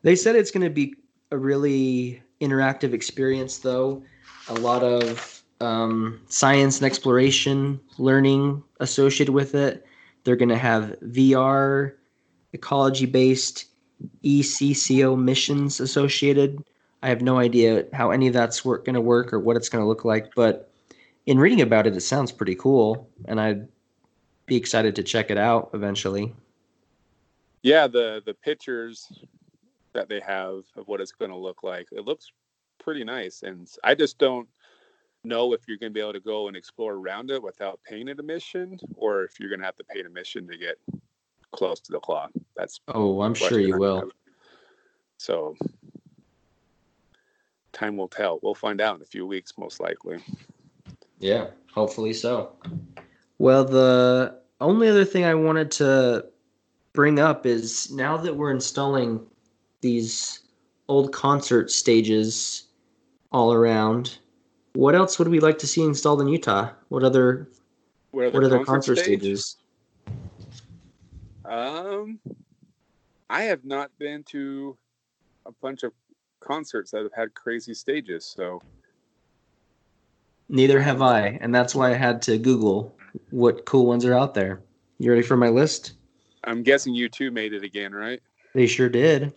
They 0.03 0.15
said 0.15 0.35
it's 0.35 0.51
going 0.51 0.63
to 0.63 0.69
be 0.69 0.95
a 1.31 1.37
really 1.37 2.21
interactive 2.39 2.93
experience, 2.93 3.59
though. 3.59 4.03
A 4.49 4.53
lot 4.55 4.83
of 4.83 5.43
um, 5.59 6.21
science 6.27 6.79
and 6.79 6.85
exploration 6.85 7.79
learning 7.97 8.63
associated 8.79 9.31
with 9.31 9.55
it. 9.55 9.85
They're 10.23 10.35
going 10.35 10.49
to 10.49 10.57
have 10.57 10.95
VR, 11.03 11.93
ecology 12.53 13.05
based 13.05 13.65
ECCO 14.23 15.17
missions 15.17 15.79
associated. 15.79 16.63
I 17.03 17.09
have 17.09 17.21
no 17.21 17.39
idea 17.39 17.85
how 17.93 18.11
any 18.11 18.27
of 18.27 18.33
that's 18.33 18.63
work, 18.65 18.85
going 18.85 18.95
to 18.95 19.01
work 19.01 19.33
or 19.33 19.39
what 19.39 19.55
it's 19.55 19.69
going 19.69 19.83
to 19.83 19.87
look 19.87 20.05
like, 20.05 20.35
but 20.35 20.71
in 21.25 21.39
reading 21.39 21.61
about 21.61 21.87
it, 21.87 21.95
it 21.95 22.01
sounds 22.01 22.31
pretty 22.31 22.55
cool, 22.55 23.07
and 23.25 23.39
I'd 23.39 23.67
be 24.45 24.55
excited 24.55 24.95
to 24.95 25.03
check 25.03 25.29
it 25.31 25.37
out 25.37 25.69
eventually. 25.73 26.33
Yeah, 27.63 27.87
the 27.87 28.23
the 28.25 28.33
pictures 28.33 29.07
that 29.93 30.09
they 30.09 30.19
have 30.21 30.63
of 30.75 30.87
what 30.87 31.01
it's 31.01 31.11
going 31.11 31.31
to 31.31 31.37
look 31.37 31.63
like, 31.63 31.87
it 31.91 32.05
looks 32.05 32.31
pretty 32.79 33.03
nice, 33.03 33.43
and 33.43 33.69
I 33.83 33.95
just 33.95 34.17
don't 34.17 34.47
know 35.23 35.53
if 35.53 35.61
you're 35.67 35.77
going 35.77 35.91
to 35.91 35.93
be 35.93 36.01
able 36.01 36.13
to 36.13 36.19
go 36.19 36.47
and 36.47 36.57
explore 36.57 36.93
around 36.93 37.29
it 37.29 37.41
without 37.43 37.79
paying 37.87 38.09
an 38.09 38.19
admission, 38.19 38.79
or 38.95 39.23
if 39.23 39.39
you're 39.39 39.49
going 39.49 39.59
to 39.59 39.65
have 39.65 39.77
to 39.77 39.83
pay 39.83 39.99
an 39.99 40.07
admission 40.07 40.47
to 40.47 40.57
get 40.57 40.77
close 41.51 41.79
to 41.81 41.91
the 41.91 41.99
claw. 41.99 42.27
That's 42.55 42.79
oh, 42.87 43.21
I'm 43.21 43.33
sure 43.33 43.59
you 43.59 43.77
will. 43.77 44.09
So 45.17 45.55
time 47.71 47.97
will 47.97 48.07
tell. 48.07 48.39
We'll 48.41 48.55
find 48.55 48.81
out 48.81 48.95
in 48.95 49.01
a 49.01 49.05
few 49.05 49.25
weeks, 49.27 49.53
most 49.57 49.79
likely. 49.79 50.23
Yeah, 51.19 51.47
hopefully 51.71 52.13
so. 52.13 52.55
Well, 53.37 53.65
the 53.65 54.39
only 54.59 54.89
other 54.89 55.05
thing 55.05 55.25
I 55.25 55.35
wanted 55.35 55.71
to 55.71 56.25
bring 56.93 57.19
up 57.19 57.45
is 57.45 57.91
now 57.91 58.17
that 58.17 58.35
we're 58.35 58.51
installing 58.51 59.25
these 59.81 60.41
old 60.87 61.11
concert 61.11 61.71
stages 61.71 62.67
all 63.31 63.53
around 63.53 64.17
what 64.73 64.95
else 64.95 65.19
would 65.19 65.27
we 65.27 65.39
like 65.39 65.59
to 65.59 65.67
see 65.67 65.83
installed 65.83 66.21
in 66.21 66.27
Utah? 66.27 66.69
What 66.89 67.03
other 67.03 67.49
what, 68.11 68.27
other, 68.27 68.33
what 68.33 68.43
other 68.43 68.57
concert, 68.63 68.95
concert 68.95 68.99
stages? 68.99 69.57
Um, 71.45 72.19
I 73.29 73.43
have 73.43 73.65
not 73.65 73.91
been 73.97 74.23
to 74.29 74.77
a 75.45 75.51
bunch 75.61 75.83
of 75.83 75.91
concerts 76.39 76.91
that 76.91 77.03
have 77.03 77.13
had 77.13 77.33
crazy 77.33 77.73
stages, 77.73 78.25
so 78.25 78.61
neither 80.47 80.81
have 80.81 81.01
I, 81.01 81.37
and 81.41 81.53
that's 81.53 81.75
why 81.75 81.91
I 81.91 81.95
had 81.95 82.21
to 82.23 82.37
Google 82.37 82.95
what 83.31 83.65
cool 83.65 83.85
ones 83.85 84.05
are 84.05 84.13
out 84.13 84.33
there. 84.33 84.61
You 84.99 85.11
ready 85.11 85.23
for 85.23 85.35
my 85.35 85.49
list? 85.49 85.93
I'm 86.43 86.63
guessing 86.63 86.93
U2 86.93 87.31
made 87.31 87.53
it 87.53 87.63
again, 87.63 87.93
right? 87.93 88.21
They 88.53 88.67
sure 88.67 88.89
did. 88.89 89.33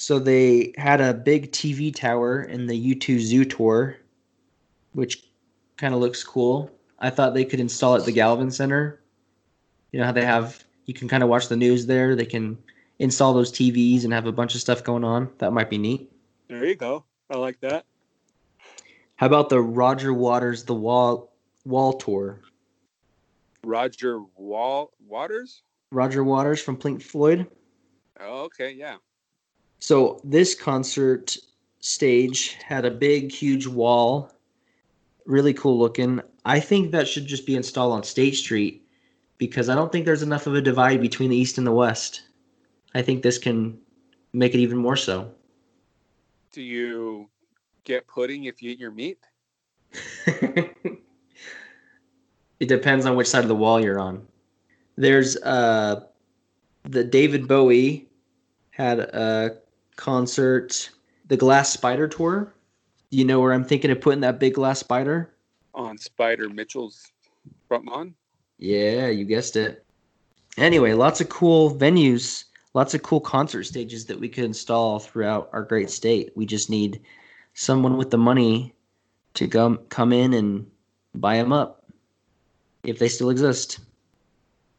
So 0.00 0.18
they 0.18 0.72
had 0.78 1.02
a 1.02 1.12
big 1.12 1.52
TV 1.52 1.94
tower 1.94 2.40
in 2.40 2.66
the 2.66 2.94
U2 2.94 3.20
Zoo 3.20 3.44
tour, 3.44 3.98
which 4.92 5.28
kind 5.76 5.92
of 5.92 6.00
looks 6.00 6.24
cool. 6.24 6.70
I 7.00 7.10
thought 7.10 7.34
they 7.34 7.44
could 7.44 7.60
install 7.60 7.96
it 7.96 8.00
at 8.00 8.06
the 8.06 8.12
Gallivan 8.12 8.50
Center. 8.50 9.02
You 9.92 10.00
know 10.00 10.06
how 10.06 10.12
they 10.12 10.24
have 10.24 10.64
you 10.86 10.94
can 10.94 11.06
kind 11.06 11.22
of 11.22 11.28
watch 11.28 11.48
the 11.48 11.56
news 11.56 11.84
there. 11.84 12.16
They 12.16 12.24
can 12.24 12.56
install 12.98 13.34
those 13.34 13.52
TVs 13.52 14.04
and 14.04 14.12
have 14.14 14.24
a 14.24 14.32
bunch 14.32 14.54
of 14.54 14.62
stuff 14.62 14.82
going 14.82 15.04
on. 15.04 15.28
That 15.36 15.52
might 15.52 15.68
be 15.68 15.76
neat. 15.76 16.10
There 16.48 16.64
you 16.64 16.76
go. 16.76 17.04
I 17.28 17.36
like 17.36 17.60
that. 17.60 17.84
How 19.16 19.26
about 19.26 19.50
the 19.50 19.60
Roger 19.60 20.14
Waters 20.14 20.64
the 20.64 20.74
Wall 20.74 21.30
Wall 21.66 21.92
tour? 21.92 22.40
Roger 23.64 24.22
Wall 24.34 24.94
Waters? 25.06 25.60
Roger 25.92 26.24
Waters 26.24 26.62
from 26.62 26.78
Pink 26.78 27.02
Floyd. 27.02 27.46
Oh, 28.18 28.44
okay, 28.44 28.72
yeah. 28.72 28.96
So 29.80 30.20
this 30.22 30.54
concert 30.54 31.36
stage 31.80 32.52
had 32.62 32.84
a 32.84 32.90
big, 32.90 33.32
huge 33.32 33.66
wall, 33.66 34.30
really 35.24 35.54
cool 35.54 35.78
looking. 35.78 36.20
I 36.44 36.60
think 36.60 36.92
that 36.92 37.08
should 37.08 37.26
just 37.26 37.46
be 37.46 37.56
installed 37.56 37.92
on 37.92 38.02
State 38.02 38.36
Street 38.36 38.86
because 39.38 39.70
I 39.70 39.74
don't 39.74 39.90
think 39.90 40.04
there's 40.04 40.22
enough 40.22 40.46
of 40.46 40.54
a 40.54 40.60
divide 40.60 41.00
between 41.00 41.30
the 41.30 41.36
East 41.36 41.56
and 41.56 41.66
the 41.66 41.72
West. 41.72 42.22
I 42.94 43.00
think 43.00 43.22
this 43.22 43.38
can 43.38 43.78
make 44.34 44.54
it 44.54 44.58
even 44.58 44.76
more 44.76 44.96
so. 44.96 45.32
Do 46.52 46.62
you 46.62 47.28
get 47.84 48.06
pudding 48.06 48.44
if 48.44 48.62
you 48.62 48.70
eat 48.70 48.78
your 48.78 48.90
meat? 48.90 49.18
it 50.26 50.98
depends 52.60 53.06
on 53.06 53.16
which 53.16 53.28
side 53.28 53.42
of 53.42 53.48
the 53.48 53.54
wall 53.54 53.82
you're 53.82 53.98
on. 53.98 54.26
There's 54.96 55.36
uh 55.38 56.04
the 56.84 57.04
David 57.04 57.48
Bowie 57.48 58.08
had 58.70 59.00
a 59.00 59.58
concert, 60.00 60.90
the 61.28 61.36
Glass 61.36 61.72
Spider 61.72 62.08
Tour. 62.08 62.52
You 63.10 63.24
know 63.24 63.40
where 63.40 63.52
I'm 63.52 63.64
thinking 63.64 63.90
of 63.90 64.00
putting 64.00 64.20
that 64.20 64.40
big 64.40 64.54
glass 64.54 64.80
spider? 64.80 65.30
on 65.74 65.96
Spida 65.96 66.52
Mitchell's 66.52 67.12
front 67.68 67.86
lawn. 67.86 68.14
Yeah, 68.58 69.08
you 69.08 69.24
guessed 69.24 69.56
it. 69.56 69.84
Anyway, 70.56 70.92
lots 70.92 71.20
of 71.20 71.28
cool 71.28 71.74
venues, 71.74 72.44
lots 72.74 72.94
of 72.94 73.02
cool 73.02 73.20
concert 73.20 73.64
stages 73.64 74.06
that 74.06 74.18
we 74.18 74.28
could 74.28 74.44
install 74.44 74.98
throughout 74.98 75.48
our 75.52 75.62
great 75.62 75.90
state. 75.90 76.32
We 76.34 76.44
just 76.44 76.70
need 76.70 77.00
someone 77.54 77.96
with 77.96 78.10
the 78.10 78.18
money 78.18 78.74
to 79.34 79.48
come 79.48 79.78
come 79.88 80.12
in 80.12 80.34
and 80.34 80.70
buy 81.14 81.36
them 81.36 81.52
up 81.52 81.84
if 82.82 82.98
they 82.98 83.08
still 83.08 83.30
exist. 83.30 83.78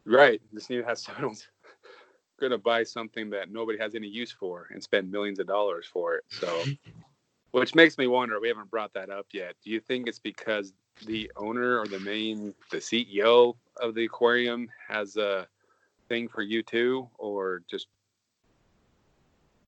Right. 0.04 0.40
Just 0.54 0.68
need 0.68 0.78
to 0.78 0.84
have 0.84 0.98
someone 0.98 1.36
who's 2.42 2.48
gonna 2.48 2.58
buy 2.58 2.82
something 2.82 3.30
that 3.30 3.50
nobody 3.50 3.78
has 3.78 3.94
any 3.94 4.08
use 4.08 4.32
for 4.32 4.68
and 4.72 4.82
spend 4.82 5.10
millions 5.10 5.38
of 5.38 5.46
dollars 5.46 5.86
for 5.86 6.16
it. 6.16 6.24
So 6.28 6.64
which 7.52 7.74
makes 7.74 7.98
me 7.98 8.06
wonder, 8.06 8.40
we 8.40 8.48
haven't 8.48 8.70
brought 8.70 8.92
that 8.94 9.10
up 9.10 9.26
yet. 9.32 9.54
Do 9.64 9.70
you 9.70 9.80
think 9.80 10.08
it's 10.08 10.18
because 10.18 10.72
the 11.06 11.30
owner 11.36 11.78
or 11.78 11.86
the 11.86 12.00
main 12.00 12.54
the 12.70 12.78
CEO 12.78 13.54
of 13.80 13.94
the 13.94 14.04
aquarium 14.04 14.68
has 14.88 15.16
a 15.16 15.46
thing 16.08 16.28
for 16.28 16.44
U2, 16.44 17.08
or 17.18 17.62
just 17.70 17.86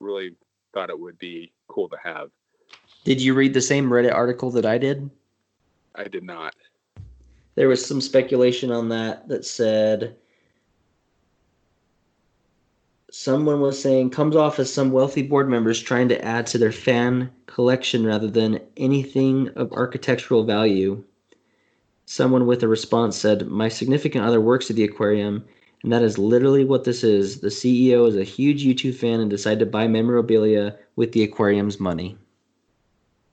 really 0.00 0.34
thought 0.72 0.90
it 0.90 0.98
would 0.98 1.18
be 1.18 1.52
cool 1.68 1.88
to 1.88 1.96
have? 2.02 2.30
Did 3.04 3.20
you 3.20 3.34
read 3.34 3.54
the 3.54 3.60
same 3.60 3.88
Reddit 3.88 4.14
article 4.14 4.50
that 4.52 4.66
I 4.66 4.78
did? 4.78 5.10
I 5.94 6.04
did 6.04 6.24
not. 6.24 6.54
There 7.54 7.68
was 7.68 7.84
some 7.84 8.00
speculation 8.00 8.72
on 8.72 8.88
that 8.88 9.28
that 9.28 9.44
said 9.44 10.16
someone 13.16 13.60
was 13.60 13.80
saying 13.80 14.10
comes 14.10 14.34
off 14.34 14.58
as 14.58 14.72
some 14.72 14.90
wealthy 14.90 15.22
board 15.22 15.48
members 15.48 15.80
trying 15.80 16.08
to 16.08 16.24
add 16.24 16.44
to 16.44 16.58
their 16.58 16.72
fan 16.72 17.30
collection 17.46 18.04
rather 18.04 18.26
than 18.26 18.60
anything 18.76 19.48
of 19.50 19.72
architectural 19.72 20.42
value. 20.42 21.02
Someone 22.06 22.44
with 22.44 22.64
a 22.64 22.68
response 22.68 23.16
said, 23.16 23.46
My 23.46 23.68
significant 23.68 24.24
other 24.24 24.40
works 24.40 24.68
at 24.68 24.74
the 24.74 24.82
aquarium, 24.82 25.44
and 25.84 25.92
that 25.92 26.02
is 26.02 26.18
literally 26.18 26.64
what 26.64 26.82
this 26.82 27.04
is. 27.04 27.40
The 27.40 27.48
CEO 27.48 28.08
is 28.08 28.16
a 28.16 28.24
huge 28.24 28.64
U2 28.64 28.92
fan 28.92 29.20
and 29.20 29.30
decided 29.30 29.60
to 29.60 29.66
buy 29.66 29.86
memorabilia 29.86 30.76
with 30.96 31.12
the 31.12 31.22
aquarium's 31.22 31.78
money. 31.78 32.18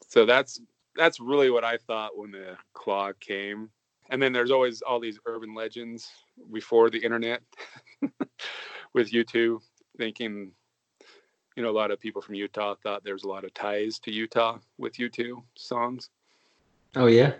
So 0.07 0.27
that's 0.27 0.61
that's 0.95 1.19
really 1.19 1.49
what 1.49 1.63
I 1.63 1.77
thought 1.77 2.15
when 2.15 2.29
the 2.29 2.55
claw 2.73 3.13
came. 3.19 3.71
And 4.11 4.21
then 4.21 4.31
there's 4.31 4.51
always 4.51 4.83
all 4.83 4.99
these 4.99 5.17
urban 5.25 5.55
legends 5.55 6.07
before 6.53 6.91
the 6.91 6.99
internet 6.99 7.41
with 8.93 9.11
U2 9.11 9.59
thinking 9.97 10.51
you 11.55 11.63
know 11.63 11.69
a 11.69 11.71
lot 11.71 11.91
of 11.91 11.99
people 11.99 12.21
from 12.21 12.35
Utah 12.35 12.75
thought 12.81 13.03
there's 13.03 13.23
a 13.23 13.27
lot 13.27 13.43
of 13.43 13.53
ties 13.53 13.99
to 13.99 14.11
Utah 14.11 14.57
with 14.77 14.93
U2 14.93 15.41
songs. 15.55 16.09
Oh, 16.95 17.07
yeah? 17.07 17.33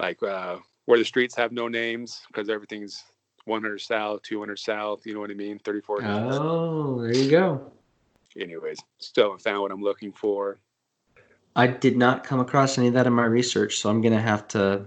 Like 0.00 0.22
uh 0.22 0.58
where 0.86 0.98
the 0.98 1.04
streets 1.04 1.34
have 1.36 1.52
no 1.52 1.68
names 1.68 2.22
because 2.28 2.48
everything's 2.48 3.02
100 3.46 3.80
south, 3.80 4.22
200 4.22 4.58
south, 4.58 5.06
you 5.06 5.14
know 5.14 5.20
what 5.20 5.30
I 5.30 5.34
mean? 5.34 5.58
34 5.58 6.02
north. 6.02 6.38
Oh, 6.40 7.02
there 7.02 7.16
you 7.16 7.30
go. 7.30 7.72
Anyways, 8.38 8.78
still 8.98 9.24
haven't 9.24 9.42
found 9.42 9.62
what 9.62 9.70
I'm 9.70 9.82
looking 9.82 10.12
for. 10.12 10.58
I 11.56 11.68
did 11.68 11.96
not 11.96 12.24
come 12.24 12.40
across 12.40 12.78
any 12.78 12.88
of 12.88 12.94
that 12.94 13.06
in 13.06 13.12
my 13.12 13.26
research, 13.26 13.78
so 13.78 13.88
I'm 13.88 14.00
going 14.00 14.14
to 14.14 14.20
have 14.20 14.48
to 14.48 14.86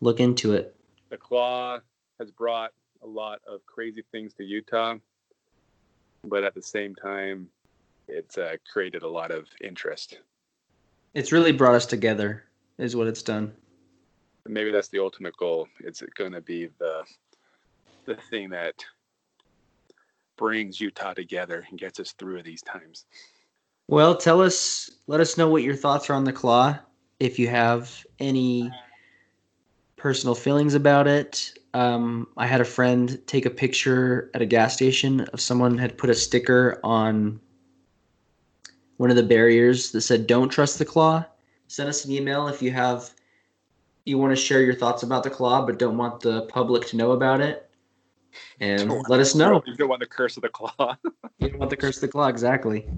look 0.00 0.18
into 0.18 0.54
it. 0.54 0.74
the 1.08 1.16
claw 1.16 1.78
has 2.18 2.30
brought 2.30 2.72
a 3.02 3.06
lot 3.06 3.40
of 3.46 3.64
crazy 3.66 4.02
things 4.10 4.34
to 4.34 4.44
Utah, 4.44 4.96
but 6.24 6.44
at 6.44 6.54
the 6.54 6.62
same 6.62 6.94
time, 6.94 7.48
it's 8.08 8.38
uh, 8.38 8.56
created 8.70 9.02
a 9.02 9.08
lot 9.08 9.30
of 9.30 9.46
interest. 9.62 10.18
It's 11.14 11.32
really 11.32 11.52
brought 11.52 11.74
us 11.74 11.86
together, 11.86 12.44
is 12.78 12.96
what 12.96 13.06
it's 13.06 13.22
done. 13.22 13.52
Maybe 14.46 14.70
that's 14.70 14.88
the 14.88 14.98
ultimate 14.98 15.36
goal. 15.36 15.68
It's 15.80 16.02
going 16.16 16.32
to 16.32 16.40
be 16.40 16.68
the 16.78 17.02
the 18.04 18.16
thing 18.16 18.50
that 18.50 18.84
brings 20.36 20.80
Utah 20.80 21.14
together 21.14 21.64
and 21.70 21.78
gets 21.78 21.98
us 22.00 22.12
through 22.12 22.42
these 22.42 22.60
times. 22.60 23.06
Well, 23.88 24.16
tell 24.16 24.42
us, 24.42 24.90
let 25.06 25.20
us 25.20 25.38
know 25.38 25.48
what 25.48 25.62
your 25.62 25.76
thoughts 25.76 26.10
are 26.10 26.14
on 26.14 26.24
the 26.24 26.32
claw. 26.32 26.78
If 27.18 27.38
you 27.38 27.48
have 27.48 28.04
any 28.18 28.70
personal 30.04 30.34
feelings 30.34 30.74
about 30.74 31.06
it. 31.06 31.52
Um, 31.74 32.28
I 32.36 32.46
had 32.46 32.60
a 32.60 32.64
friend 32.64 33.20
take 33.26 33.46
a 33.46 33.50
picture 33.50 34.30
at 34.32 34.40
a 34.40 34.46
gas 34.46 34.74
station 34.74 35.22
of 35.32 35.40
someone 35.40 35.76
had 35.76 35.98
put 35.98 36.08
a 36.08 36.14
sticker 36.14 36.80
on 36.84 37.40
one 38.96 39.10
of 39.10 39.16
the 39.16 39.24
barriers 39.24 39.90
that 39.90 40.02
said 40.02 40.26
"Don't 40.26 40.48
trust 40.48 40.78
the 40.78 40.84
claw." 40.84 41.24
Send 41.66 41.88
us 41.88 42.04
an 42.04 42.12
email 42.12 42.46
if 42.46 42.62
you 42.62 42.70
have 42.70 43.10
you 44.04 44.18
want 44.18 44.30
to 44.32 44.36
share 44.36 44.62
your 44.62 44.74
thoughts 44.74 45.02
about 45.02 45.22
the 45.22 45.30
claw, 45.30 45.64
but 45.64 45.78
don't 45.78 45.96
want 45.96 46.20
the 46.20 46.42
public 46.42 46.86
to 46.88 46.96
know 46.96 47.12
about 47.12 47.40
it. 47.40 47.70
And 48.60 48.90
let 49.08 49.20
us 49.20 49.34
know. 49.34 49.62
You 49.66 49.76
don't 49.76 49.88
want 49.88 50.00
the 50.00 50.06
curse 50.06 50.36
of 50.36 50.42
the 50.42 50.48
claw. 50.48 50.96
You 51.38 51.48
don't 51.50 51.58
want 51.58 51.70
the 51.70 51.76
curse 51.76 51.96
of 51.96 52.02
the 52.02 52.08
claw, 52.08 52.28
exactly. 52.28 52.88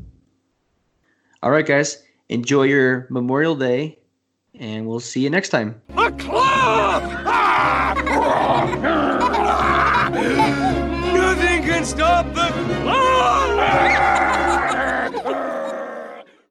All 1.43 1.51
right, 1.51 1.65
guys. 1.65 2.05
Enjoy 2.29 2.65
your 2.65 3.07
Memorial 3.09 3.57
Day, 3.57 3.99
and 4.55 4.87
we'll 4.87 5.01
see 5.01 5.23
you 5.23 5.31
next 5.31 5.49
time. 5.49 5.81
A 5.97 6.13
claw! 6.13 7.26
Nothing 11.15 11.63
can 11.63 11.85
stop! 11.85 12.26